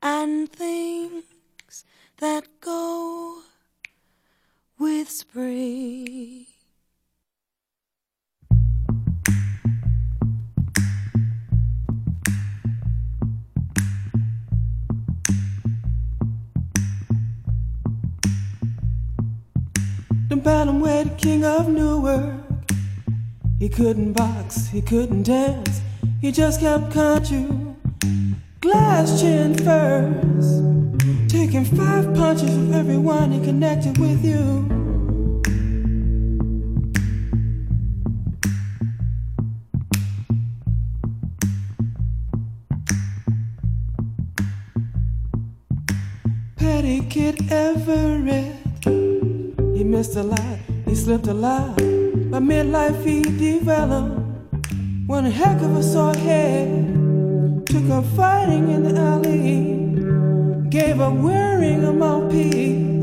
and 0.02 0.52
things 0.52 1.24
that 2.18 2.48
go 2.62 3.42
with 4.80 5.10
spring. 5.10 6.46
Don't 20.30 20.44
the 20.44 21.16
king 21.18 21.44
of 21.44 21.68
Newark. 21.68 22.34
He 23.60 23.68
couldn't 23.68 24.14
box, 24.14 24.68
he 24.68 24.82
couldn't 24.82 25.24
dance, 25.24 25.82
he 26.22 26.32
just 26.32 26.62
kept 26.62 26.92
country. 26.92 27.48
Glass 28.62 29.22
chin 29.22 29.56
first 29.56 30.75
taking 31.46 31.78
five 31.78 32.12
punches 32.16 32.50
from 32.50 32.74
everyone 32.74 33.32
and 33.32 33.46
connected 33.46 33.96
with 34.00 34.26
you. 34.26 34.66
Petty 46.56 47.02
Kid 47.02 47.52
Everett. 47.52 48.56
He 49.76 49.84
missed 49.84 50.16
a 50.16 50.24
lot, 50.24 50.40
he 50.86 50.96
slipped 50.96 51.28
a 51.28 51.34
lot. 51.34 51.78
By 52.32 52.40
midlife 52.40 53.04
he 53.06 53.22
developed 53.22 54.20
one 55.06 55.26
heck 55.26 55.62
of 55.62 55.78
a 55.78 55.84
sore 55.84 56.16
head. 56.16 57.68
Took 57.68 57.88
up 57.92 58.06
fighting 58.16 58.72
in 58.72 58.82
the 58.84 59.00
alley, 59.00 59.75
gave 60.76 61.00
up 61.00 61.14
wearing 61.14 61.86
a 61.86 61.94
mouthpiece. 61.94 62.95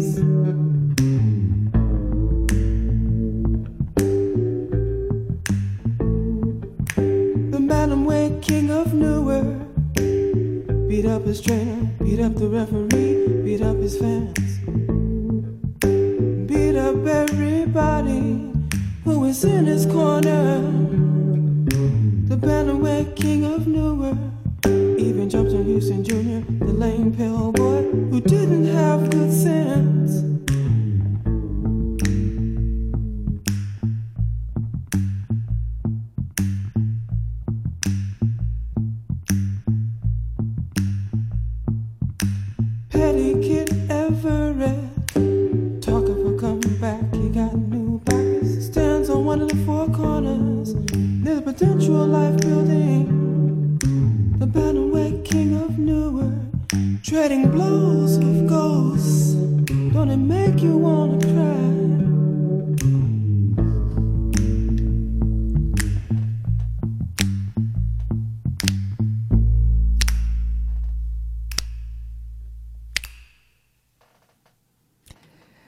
Make 60.44 60.60
you 60.62 60.76
wanna 60.76 61.18
cry? 61.18 61.60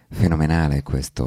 Fenomenale 0.08 0.82
questo 0.82 1.24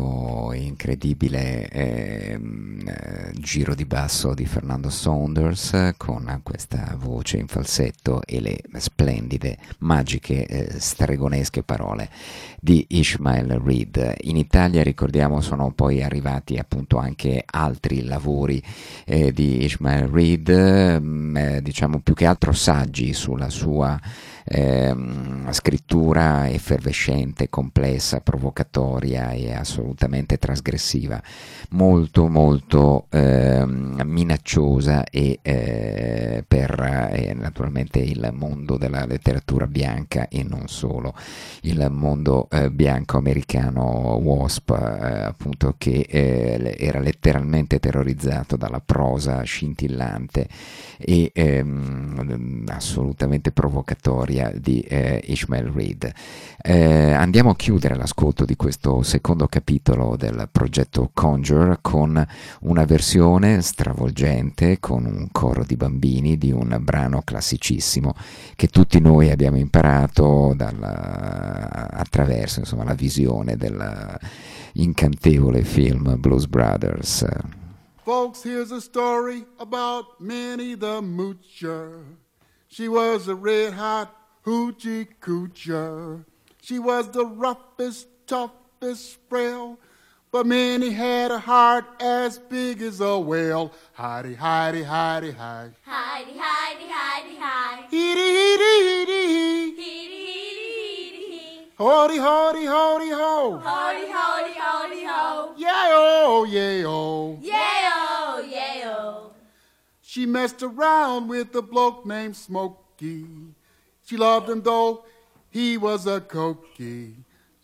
incredibile 0.78 1.67
ehm, 1.69 2.88
eh, 2.88 3.32
giro 3.34 3.73
di 3.73 3.86
basso 3.86 4.36
di 4.36 4.45
Fernando 4.45 4.91
Saunders 4.91 5.93
con 5.97 6.39
questa 6.43 6.95
voce 6.99 7.38
in 7.38 7.47
falsetto 7.47 8.21
e 8.23 8.39
le 8.39 8.59
splendide, 8.75 9.57
magiche, 9.80 10.45
eh, 10.45 10.80
stregonesche 10.80 11.63
parole 11.63 12.09
di 12.59 12.86
Ishmael 12.89 13.59
Reed. 13.59 14.17
In 14.21 14.38
Italia, 14.38 14.84
ricordiamo, 14.84 15.41
sono 15.41 15.71
poi 15.71 16.03
arrivati 16.03 16.57
appunto 16.57 16.97
anche 16.97 17.43
altri 17.43 18.03
lavori 18.03 18.61
eh, 19.05 19.34
di 19.34 19.63
Ishmael 19.63 20.07
Reed, 20.07 20.99
mm, 20.99 21.38
eh, 21.38 21.61
diciamo 21.63 21.99
più 22.01 22.13
che 22.13 22.28
altro 22.28 22.53
saggi 22.53 23.13
sulla 23.13 23.49
sua 23.49 23.99
ehm, 24.48 25.52
scrittura 25.52 26.50
effervescente, 26.50 27.50
complessa, 27.50 28.22
provocatoria 28.22 29.32
e 29.32 29.54
assolutamente 29.54 30.38
trasgressiva, 30.38 31.22
molto 31.70 32.28
molto 32.28 33.08
ehm, 33.10 34.02
minacciosa 34.06 35.04
e 35.04 35.39
eh, 35.41 36.43
per 36.48 37.10
eh, 37.12 37.34
naturalmente 37.34 38.00
il 38.00 38.30
mondo 38.34 38.78
della 38.78 39.06
letteratura 39.06 39.68
bianca 39.68 40.28
e 40.28 40.43
non 40.43 40.68
solo, 40.68 41.14
il 41.62 41.88
mondo 41.91 42.48
eh, 42.50 42.72
bianco 42.72 43.18
americano 43.18 44.20
WASP 44.22 44.70
eh, 44.72 45.24
appunto 45.24 45.76
che 45.78 46.06
eh, 46.08 46.76
era 46.78 47.00
letteralmente 47.00 47.80
terrorizzato 47.80 48.56
dalla 48.56 48.82
prosa 48.84 49.41
scintillante 49.41 50.48
e 50.98 51.32
ehm, 51.34 52.66
assolutamente 52.68 53.52
provocatoria 53.52 54.36
di 54.55 54.79
eh, 54.81 55.21
Ishmael 55.25 55.67
Reed. 55.67 56.11
Eh, 56.61 57.13
andiamo 57.13 57.51
a 57.51 57.55
chiudere 57.55 57.95
l'ascolto 57.95 58.45
di 58.45 58.55
questo 58.55 59.01
secondo 59.03 59.47
capitolo 59.47 60.15
del 60.17 60.49
progetto 60.51 61.09
Conjure 61.13 61.79
con 61.81 62.25
una 62.61 62.85
versione 62.85 63.61
stravolgente 63.61 64.79
con 64.79 65.05
un 65.05 65.27
coro 65.31 65.63
di 65.63 65.75
bambini 65.75 66.38
di 66.38 66.51
un 66.51 66.77
brano 66.81 67.21
classicissimo 67.23 68.13
che 68.55 68.67
tutti 68.67 68.99
noi 68.99 69.31
abbiamo 69.31 69.57
imparato 69.57 70.53
dal, 70.55 70.81
attraverso 70.81 72.59
insomma, 72.59 72.83
la 72.83 72.93
visione 72.93 73.55
del 73.55 74.19
incantevole 74.73 75.63
film 75.63 76.19
Blues 76.19 76.47
Brothers. 76.47 77.25
Folks, 78.03 78.41
here's 78.43 78.71
a 78.71 78.79
story 78.79 79.43
about 79.59 80.21
Minnie 80.21 80.75
the 80.75 81.01
Moocher. 81.01 82.03
She 82.69 82.88
was 82.88 83.27
a 83.27 83.35
red 83.35 83.73
hot 83.73 84.16
hoochie 84.48 85.08
coocher. 85.20 86.24
She 86.62 86.80
was 86.80 87.12
the 87.12 87.26
roughest, 87.26 88.08
toughest 88.26 89.18
frail, 89.28 89.78
but 90.32 90.45
Minnie 90.45 90.91
had 90.91 91.32
a 91.32 91.39
heart 91.39 91.84
as 92.00 92.39
big 92.39 92.82
as 92.82 93.02
a 93.02 93.20
whale. 93.20 93.74
Heidi, 93.93 94.36
Heidi, 94.36 94.84
Heidi, 94.84 95.32
Heidi. 95.32 95.74
Heidi, 95.84 96.32
Heidi, 96.38 96.88
Heidi, 96.88 97.36
Heidi. 97.36 97.84
Heedy, 97.91 98.28
heedy, 98.38 98.72
heedy, 98.88 99.28
hee. 99.28 99.76
Heedy, 99.82 100.22
heedy, 100.28 100.72
heedy, 100.80 101.24
hee. 101.34 101.72
Hody, 101.78 102.18
hody, 102.18 102.66
hody, 102.66 103.12
ho. 103.12 103.62
Hody, 103.62 104.06
hody, 104.18 104.54
hody, 104.54 105.06
ho. 105.06 105.54
Yeah, 105.58 105.89
oh, 105.91 106.45
yeah, 106.50 106.84
oh. 106.86 107.38
Yeah-oh, 107.41 108.48
yeah-oh. 108.50 109.32
She 110.02 110.26
messed 110.26 110.64
around 110.64 111.28
with 111.28 111.54
a 111.54 111.62
bloke 111.62 112.06
named 112.06 112.38
Smokey. 112.38 113.26
She 114.08 114.16
loved 114.16 114.49
him 114.49 114.62
though 114.62 115.03
he 115.49 115.78
was 115.78 116.08
a 116.08 116.22
cokey. 116.22 117.14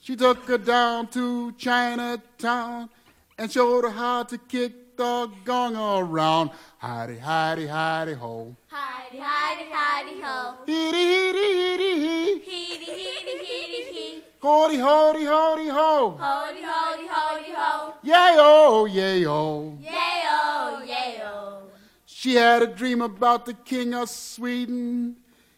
She 0.02 0.18
took 0.18 0.44
her 0.46 0.58
down 0.58 1.08
to 1.12 1.54
Chinatown 1.54 2.90
and 3.38 3.50
showed 3.50 3.86
her 3.86 3.90
how 3.90 4.24
to 4.24 4.38
kick 4.38 4.98
the 4.98 5.32
gong 5.46 5.78
around. 5.78 6.50
Heidi, 6.80 7.18
Heidi, 7.18 7.66
Heidi, 7.66 8.14
ho. 8.14 8.54
Heidi, 8.68 9.20
Heidi, 9.20 9.70
Heidi, 9.72 10.22
ho. 10.22 10.56
Heedy, 10.68 10.92
heedy, 10.92 11.48
heedy, 11.56 11.94
hee. 12.04 12.42
Heedy, 12.46 12.90
heedy, 12.92 13.36
heedy, 13.48 13.88
hee. 13.94 14.24
Hody, 14.42 14.78
hody, 14.78 15.24
hody, 15.24 15.70
ho. 15.70 16.18
Hody, 16.20 16.62
hody, 16.62 17.08
hody, 17.08 17.54
ho. 17.56 17.94
Yay, 18.04 18.36
oh, 18.38 18.86
yay, 18.86 19.26
oh. 19.26 19.78
Yeah-oh, 19.80 20.84
yeah-oh. 20.86 21.64
She 22.06 22.36
had 22.36 22.62
a 22.64 22.68
dream 22.68 23.02
about 23.02 23.46
the 23.46 23.54
king 23.54 23.94
of 23.94 24.10
Sweden. 24.10 25.16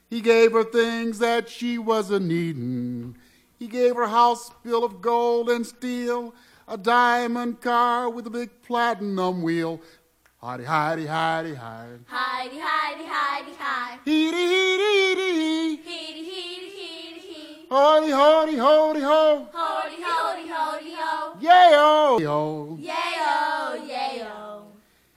He 0.10 0.22
gave 0.22 0.52
her 0.52 0.64
things 0.64 1.20
that 1.20 1.50
she 1.50 1.78
wasn't 1.78 2.28
needing. 2.28 3.18
He 3.58 3.68
gave 3.68 3.96
her 3.96 4.04
a 4.04 4.10
house 4.10 4.52
built 4.64 4.84
of 4.84 5.02
gold 5.02 5.50
and 5.50 5.66
steel, 5.66 6.34
a 6.68 6.78
diamond 6.78 7.62
car 7.62 8.10
with 8.10 8.28
a 8.28 8.30
big 8.30 8.62
platinum 8.62 9.42
wheel. 9.42 9.82
Heidi, 10.38 10.64
Heidi, 10.64 11.06
Heidi, 11.08 11.56
Heidi. 11.56 12.04
Heidi, 12.06 12.60
Heidi, 12.60 13.04
Heidi, 13.08 13.52
Heidi. 13.58 14.02
Heedy, 14.06 14.32
heedy, 14.32 15.16
heedy, 15.16 15.32
hee. 15.34 15.78
Heedy, 15.78 16.24
heedy, 16.30 16.70
heedy, 16.78 17.20
hee. 17.20 17.68
Hody, 17.72 18.12
hody, 18.12 18.56
hody, 18.58 19.02
ho. 19.02 19.48
Hody, 19.52 20.04
hody, 20.04 20.48
hody, 20.48 20.94
ho. 20.94 21.38
Yay, 21.42 21.72
oh, 21.74 22.20
yo. 22.20 22.78
Yeah-oh, 22.80 23.86
yeah-oh. 23.88 24.68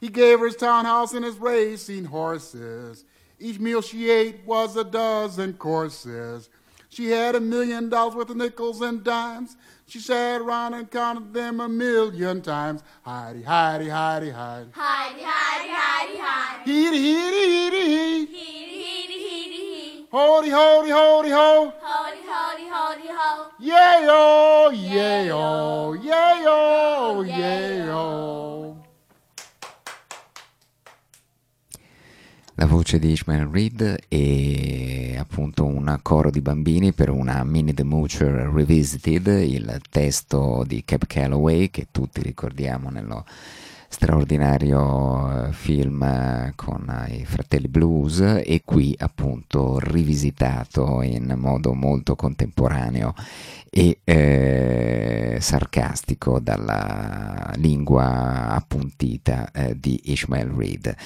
He 0.01 0.09
gave 0.09 0.39
her 0.39 0.47
his 0.47 0.57
townhouse 0.57 1.13
and 1.13 1.25
his 1.25 1.37
racing 1.37 2.07
horses. 2.07 3.05
Each 3.41 3.59
meal 3.61 3.81
she 3.83 4.11
ate 4.11 4.45
was 4.45 4.77
a 4.77 4.85
dozen 4.85 5.53
courses. 5.55 6.49
She 6.91 7.11
had 7.11 7.35
a 7.35 7.41
million 7.41 7.89
dollars 7.89 8.15
worth 8.15 8.31
of 8.31 8.37
nickels 8.37 8.81
and 8.81 9.05
dimes. 9.05 9.57
She 9.87 10.01
sat 10.01 10.41
around 10.41 10.75
and 10.75 10.91
counted 10.91 11.33
them 11.33 11.61
a 11.61 11.69
million 11.69 12.43
times. 12.43 12.83
Heidi, 13.03 13.43
Heidi, 13.43 13.89
Heidi, 13.89 14.31
Heidi. 14.31 14.71
Heidi, 14.73 15.23
Heidi, 15.23 15.69
Heidi, 15.71 16.19
Heidi. 16.19 16.71
Heedy, 16.71 16.99
heedy, 16.99 17.71
heedy, 17.71 17.87
hee. 17.87 18.27
Heedy, 18.27 18.79
heedy, 18.85 19.19
heedy, 19.25 19.61
hee. 19.71 20.07
Hody, 20.11 20.51
hody, 20.51 20.91
hody, 20.91 21.31
ho. 21.31 21.73
Hody, 21.81 22.23
hody, 22.27 22.69
hody, 22.69 23.09
ho. 23.09 23.51
Yayo, 23.61 24.73
yayo, 24.73 25.97
yayo, 26.03 27.25
yayo. 27.25 28.58
La 32.61 32.67
voce 32.67 32.99
di 32.99 33.13
Ishmael 33.13 33.47
Reed 33.47 33.99
e 34.09 35.15
appunto 35.17 35.65
un 35.65 35.97
coro 36.03 36.29
di 36.29 36.41
bambini 36.41 36.93
per 36.93 37.09
una 37.09 37.45
Minnie 37.45 37.73
the 37.73 37.85
Moocher 37.85 38.51
Revisited, 38.53 39.29
il 39.29 39.81
testo 39.89 40.65
di 40.67 40.83
Cap 40.85 41.07
Calloway 41.07 41.71
che 41.71 41.87
tutti 41.93 42.21
ricordiamo 42.21 42.91
nello 42.91 43.25
straordinario 43.89 45.47
eh, 45.47 45.53
film 45.53 46.03
eh, 46.03 46.53
con 46.55 47.07
i 47.09 47.25
fratelli 47.25 47.69
blues 47.69 48.21
e 48.21 48.63
qui 48.65 48.95
appunto 48.99 49.79
rivisitato 49.81 51.03
in 51.03 51.35
modo 51.37 51.73
molto 51.73 52.15
contemporaneo 52.15 53.15
e 53.71 53.99
eh, 54.05 55.39
sarcastico 55.41 56.39
dalla 56.39 57.53
lingua 57.57 58.49
appuntita 58.49 59.51
eh, 59.53 59.77
di 59.79 60.01
Ishmael 60.05 60.49
Reed. 60.49 60.97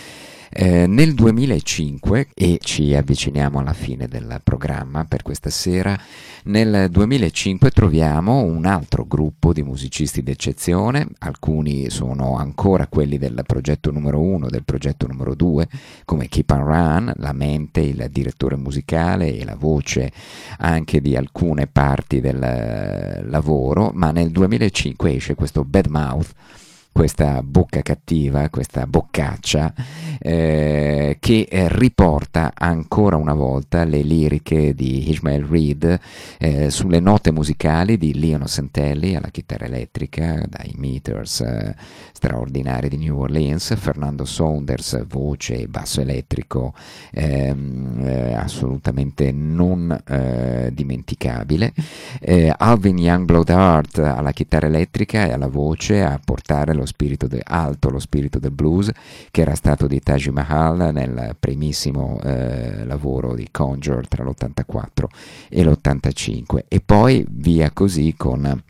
Eh, 0.54 0.86
nel 0.86 1.14
2005, 1.14 2.28
e 2.34 2.58
ci 2.60 2.94
avviciniamo 2.94 3.58
alla 3.58 3.72
fine 3.72 4.06
del 4.06 4.38
programma 4.44 5.06
per 5.06 5.22
questa 5.22 5.48
sera, 5.48 5.98
nel 6.44 6.90
2005 6.90 7.70
troviamo 7.70 8.42
un 8.42 8.66
altro 8.66 9.06
gruppo 9.06 9.54
di 9.54 9.62
musicisti 9.62 10.22
d'eccezione, 10.22 11.08
alcuni 11.20 11.88
sono 11.88 12.36
ancora 12.36 12.71
quelli 12.88 13.18
del 13.18 13.42
progetto 13.46 13.90
numero 13.90 14.20
uno, 14.20 14.48
del 14.48 14.64
progetto 14.64 15.06
numero 15.06 15.34
due, 15.34 15.68
come 16.04 16.28
Keep 16.28 16.50
on 16.50 16.64
Run, 16.64 17.12
la 17.16 17.32
mente, 17.32 17.80
il 17.80 18.08
direttore 18.10 18.56
musicale 18.56 19.36
e 19.36 19.44
la 19.44 19.56
voce 19.56 20.10
anche 20.58 21.00
di 21.00 21.16
alcune 21.16 21.66
parti 21.66 22.20
del 22.20 22.42
eh, 22.42 23.22
lavoro, 23.24 23.90
ma 23.94 24.10
nel 24.10 24.30
2005 24.30 25.14
esce 25.14 25.34
questo 25.34 25.64
Bad 25.64 25.86
Mouth 25.86 26.34
questa 26.92 27.42
bocca 27.42 27.80
cattiva, 27.80 28.50
questa 28.50 28.86
boccaccia, 28.86 29.72
eh, 30.18 31.16
che 31.18 31.48
eh, 31.50 31.68
riporta 31.70 32.52
ancora 32.54 33.16
una 33.16 33.32
volta 33.32 33.84
le 33.84 34.02
liriche 34.02 34.74
di 34.74 35.08
Ishmael 35.10 35.44
Reed 35.44 35.98
eh, 36.38 36.70
sulle 36.70 37.00
note 37.00 37.32
musicali 37.32 37.96
di 37.96 38.18
Leon 38.18 38.46
Santelli 38.46 39.16
alla 39.16 39.30
chitarra 39.30 39.64
elettrica, 39.64 40.44
dai 40.46 40.74
meters 40.76 41.40
eh, 41.40 41.74
straordinari 42.12 42.90
di 42.90 42.98
New 42.98 43.18
Orleans, 43.18 43.74
Fernando 43.76 44.26
Saunders, 44.26 45.06
voce 45.06 45.60
e 45.60 45.68
basso 45.68 46.02
elettrico 46.02 46.74
ehm, 47.10 48.00
eh, 48.04 48.34
assolutamente 48.34 49.32
non 49.32 49.98
eh, 50.06 50.70
dimenticabile, 50.72 51.72
Alvin 52.56 52.98
Youngblood 52.98 53.48
Hart 53.48 53.98
alla 53.98 54.32
chitarra 54.32 54.66
elettrica 54.66 55.26
e 55.26 55.32
alla 55.32 55.48
voce 55.48 56.02
a 56.02 56.20
portare 56.22 56.74
lo 56.74 56.81
spirito 56.86 57.26
de, 57.26 57.40
alto, 57.44 57.90
lo 57.90 57.98
spirito 57.98 58.38
del 58.38 58.50
blues, 58.50 58.90
che 59.30 59.40
era 59.40 59.54
stato 59.54 59.86
di 59.86 60.00
Taj 60.00 60.26
Mahal 60.28 60.90
nel 60.92 61.36
primissimo 61.38 62.20
eh, 62.22 62.84
lavoro 62.84 63.34
di 63.34 63.48
Conjure 63.50 64.02
tra 64.08 64.24
l'84 64.24 65.04
e 65.48 65.64
l'85 65.64 66.64
e 66.68 66.80
poi 66.80 67.24
via 67.28 67.70
così 67.72 68.14
con 68.16 68.62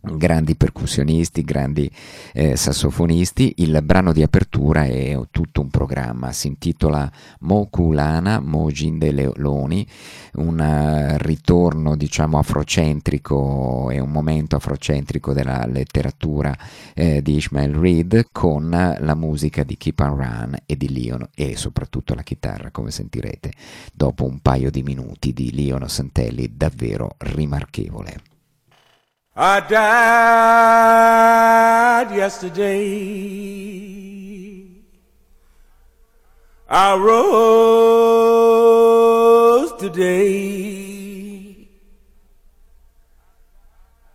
grandi 0.00 0.54
percussionisti, 0.54 1.42
grandi 1.42 1.90
eh, 2.32 2.56
sassofonisti. 2.56 3.54
Il 3.58 3.80
brano 3.82 4.12
di 4.12 4.22
apertura 4.22 4.84
è 4.84 5.18
tutto 5.30 5.60
un 5.60 5.68
programma, 5.68 6.32
si 6.32 6.46
intitola 6.46 7.10
Mokulana 7.40 8.40
Mojin 8.40 8.98
de 8.98 9.12
Leoni, 9.12 9.86
un 10.34 10.58
uh, 10.58 11.16
ritorno 11.18 11.96
diciamo 11.96 12.38
afrocentrico 12.38 13.90
e 13.90 13.98
un 14.00 14.10
momento 14.10 14.56
afrocentrico 14.56 15.32
della 15.32 15.64
letteratura 15.66 16.56
eh, 16.94 17.22
di 17.22 17.36
Ishmael 17.36 17.74
Reed 17.74 18.28
con 18.32 18.68
la 18.70 19.14
musica 19.14 19.64
di 19.64 19.76
Keep 19.76 20.00
on 20.00 20.16
Run 20.16 20.56
e 20.66 20.76
di 20.76 20.92
Leon 20.92 21.28
e 21.34 21.56
soprattutto 21.56 22.14
la 22.14 22.22
chitarra 22.22 22.70
come 22.70 22.90
sentirete 22.90 23.52
dopo 23.92 24.24
un 24.24 24.40
paio 24.40 24.70
di 24.70 24.82
minuti 24.82 25.32
di 25.32 25.52
Leon 25.54 25.88
Santelli 25.88 26.52
davvero 26.54 27.14
rimarchevole. 27.18 28.37
I 29.40 29.60
died 32.00 32.10
yesterday. 32.16 32.66
I 36.68 36.96
rose 36.96 38.18
today. 39.78 41.68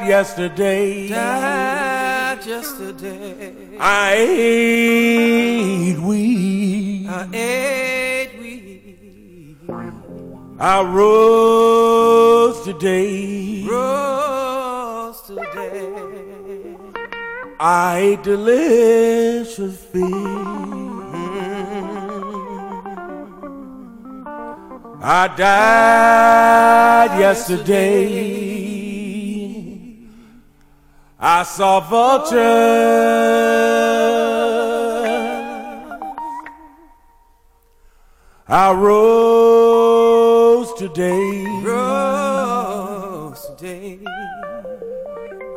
died 0.00 0.08
yesterday. 0.08 1.08
Died 1.08 2.44
yesterday. 2.44 3.78
I 3.78 4.14
ate 4.16 6.00
weed. 6.00 7.06
I 7.08 7.28
ate 7.32 8.36
weed. 8.40 9.56
I 10.58 10.82
rose 10.82 12.64
today. 12.64 13.64
Rose 13.70 15.20
today. 15.22 16.74
I 17.60 17.98
ate 17.98 18.24
delicious 18.24 19.78
fish. 19.84 20.73
I 25.06 25.28
died 25.36 27.20
yesterday. 27.20 27.84
I 31.20 31.42
saw 31.42 31.80
vultures. 31.80 32.40
I 38.48 38.72
rose 38.72 40.72
today. 40.72 41.44
Rose 41.60 43.46
today. 43.58 43.98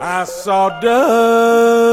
I 0.02 0.26
saw 0.26 0.78
dust. 0.82 1.88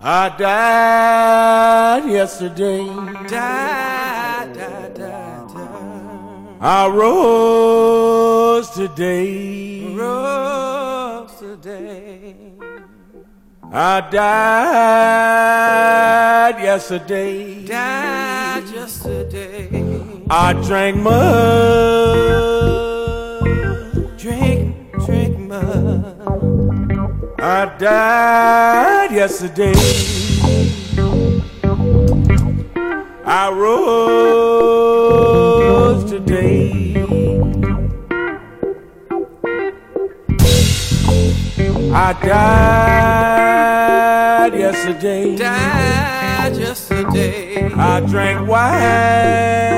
I 0.00 0.28
died 0.38 2.08
yesterday. 2.08 2.86
Died, 2.86 4.52
died, 4.54 4.94
died, 4.94 5.48
died. 5.48 6.56
I 6.60 6.86
rose 6.86 8.70
today. 8.70 9.92
Rose 9.92 11.34
today. 11.40 12.52
I 13.72 14.00
died 16.48 16.62
yesterday. 16.62 17.66
Died 17.66 18.68
yesterday. 18.72 20.22
I 20.30 20.52
drank 20.62 20.96
mud. 20.98 22.87
I 27.50 27.64
died 27.78 29.10
yesterday. 29.10 29.72
I 33.24 33.50
rose 33.50 34.84
today. 36.10 36.94
I 41.90 42.12
died 44.44 44.52
yesterday. 44.52 45.36
Died 45.36 46.54
yesterday. 46.54 47.72
I 47.72 48.00
drank 48.00 48.46
wine. 48.46 49.68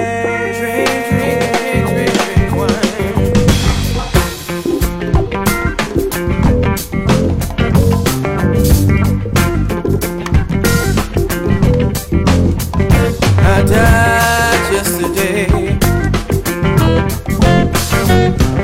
died 13.71 14.73
yesterday. 14.73 15.47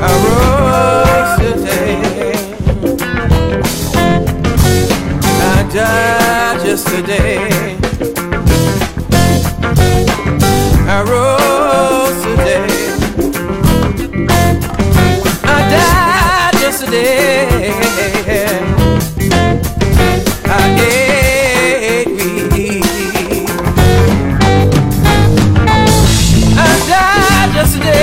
I 0.02 0.10
rose 0.26 1.34
today. 1.44 2.32
I 5.54 5.62
died 5.72 6.60
yesterday. 6.66 7.38
I 10.88 10.96
rose 11.10 12.20
today. 12.26 12.66
I 15.44 15.58
died 15.70 16.54
yesterday. 16.60 18.45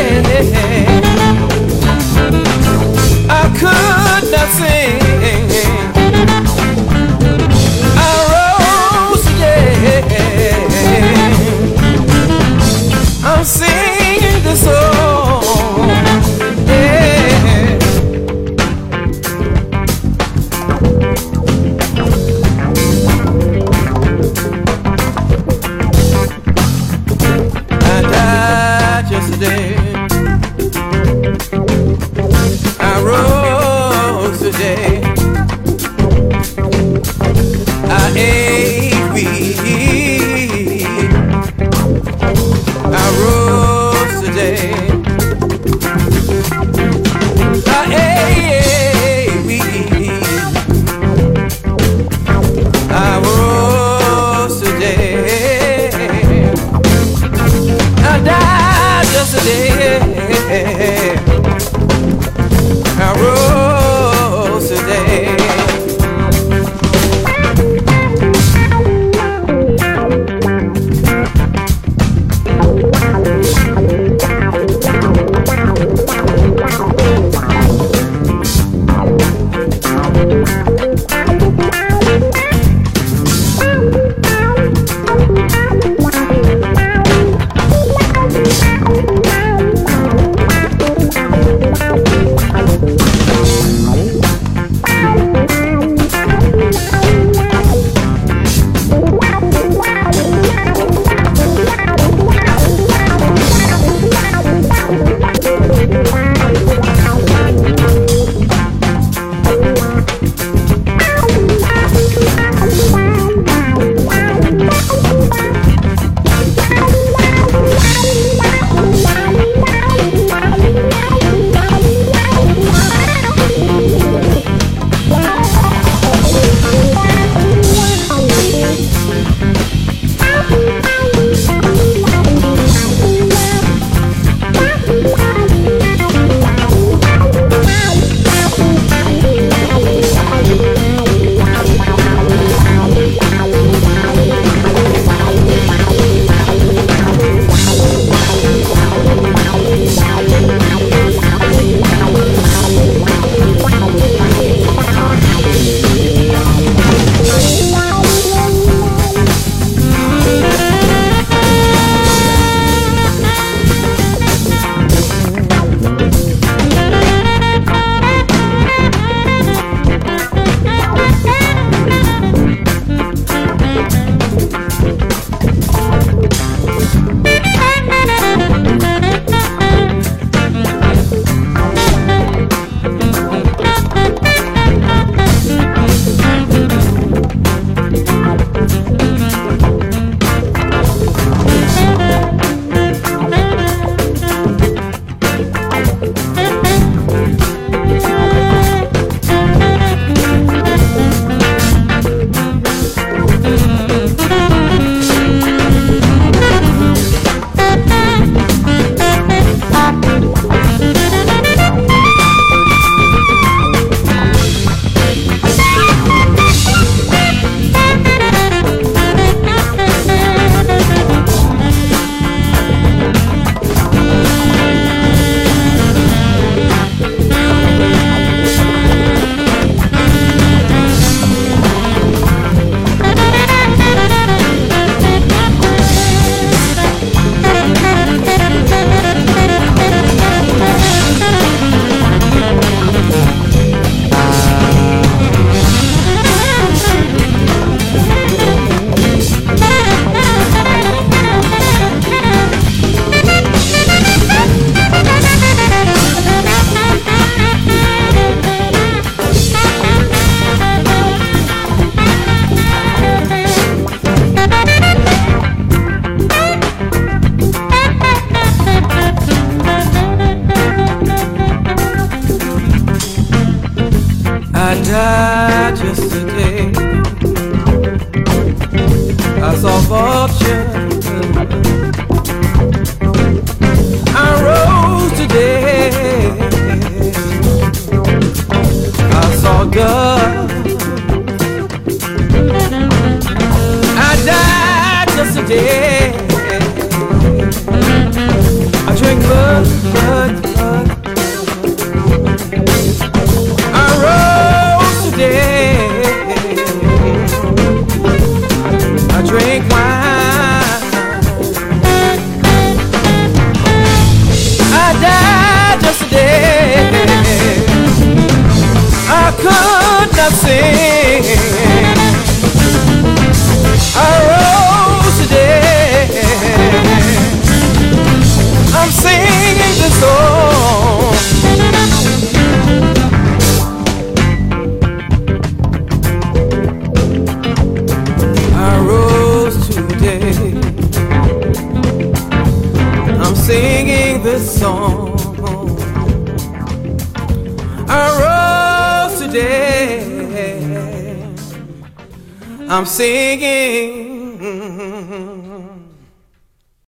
yeah, 0.04 0.41
yeah. 0.41 0.62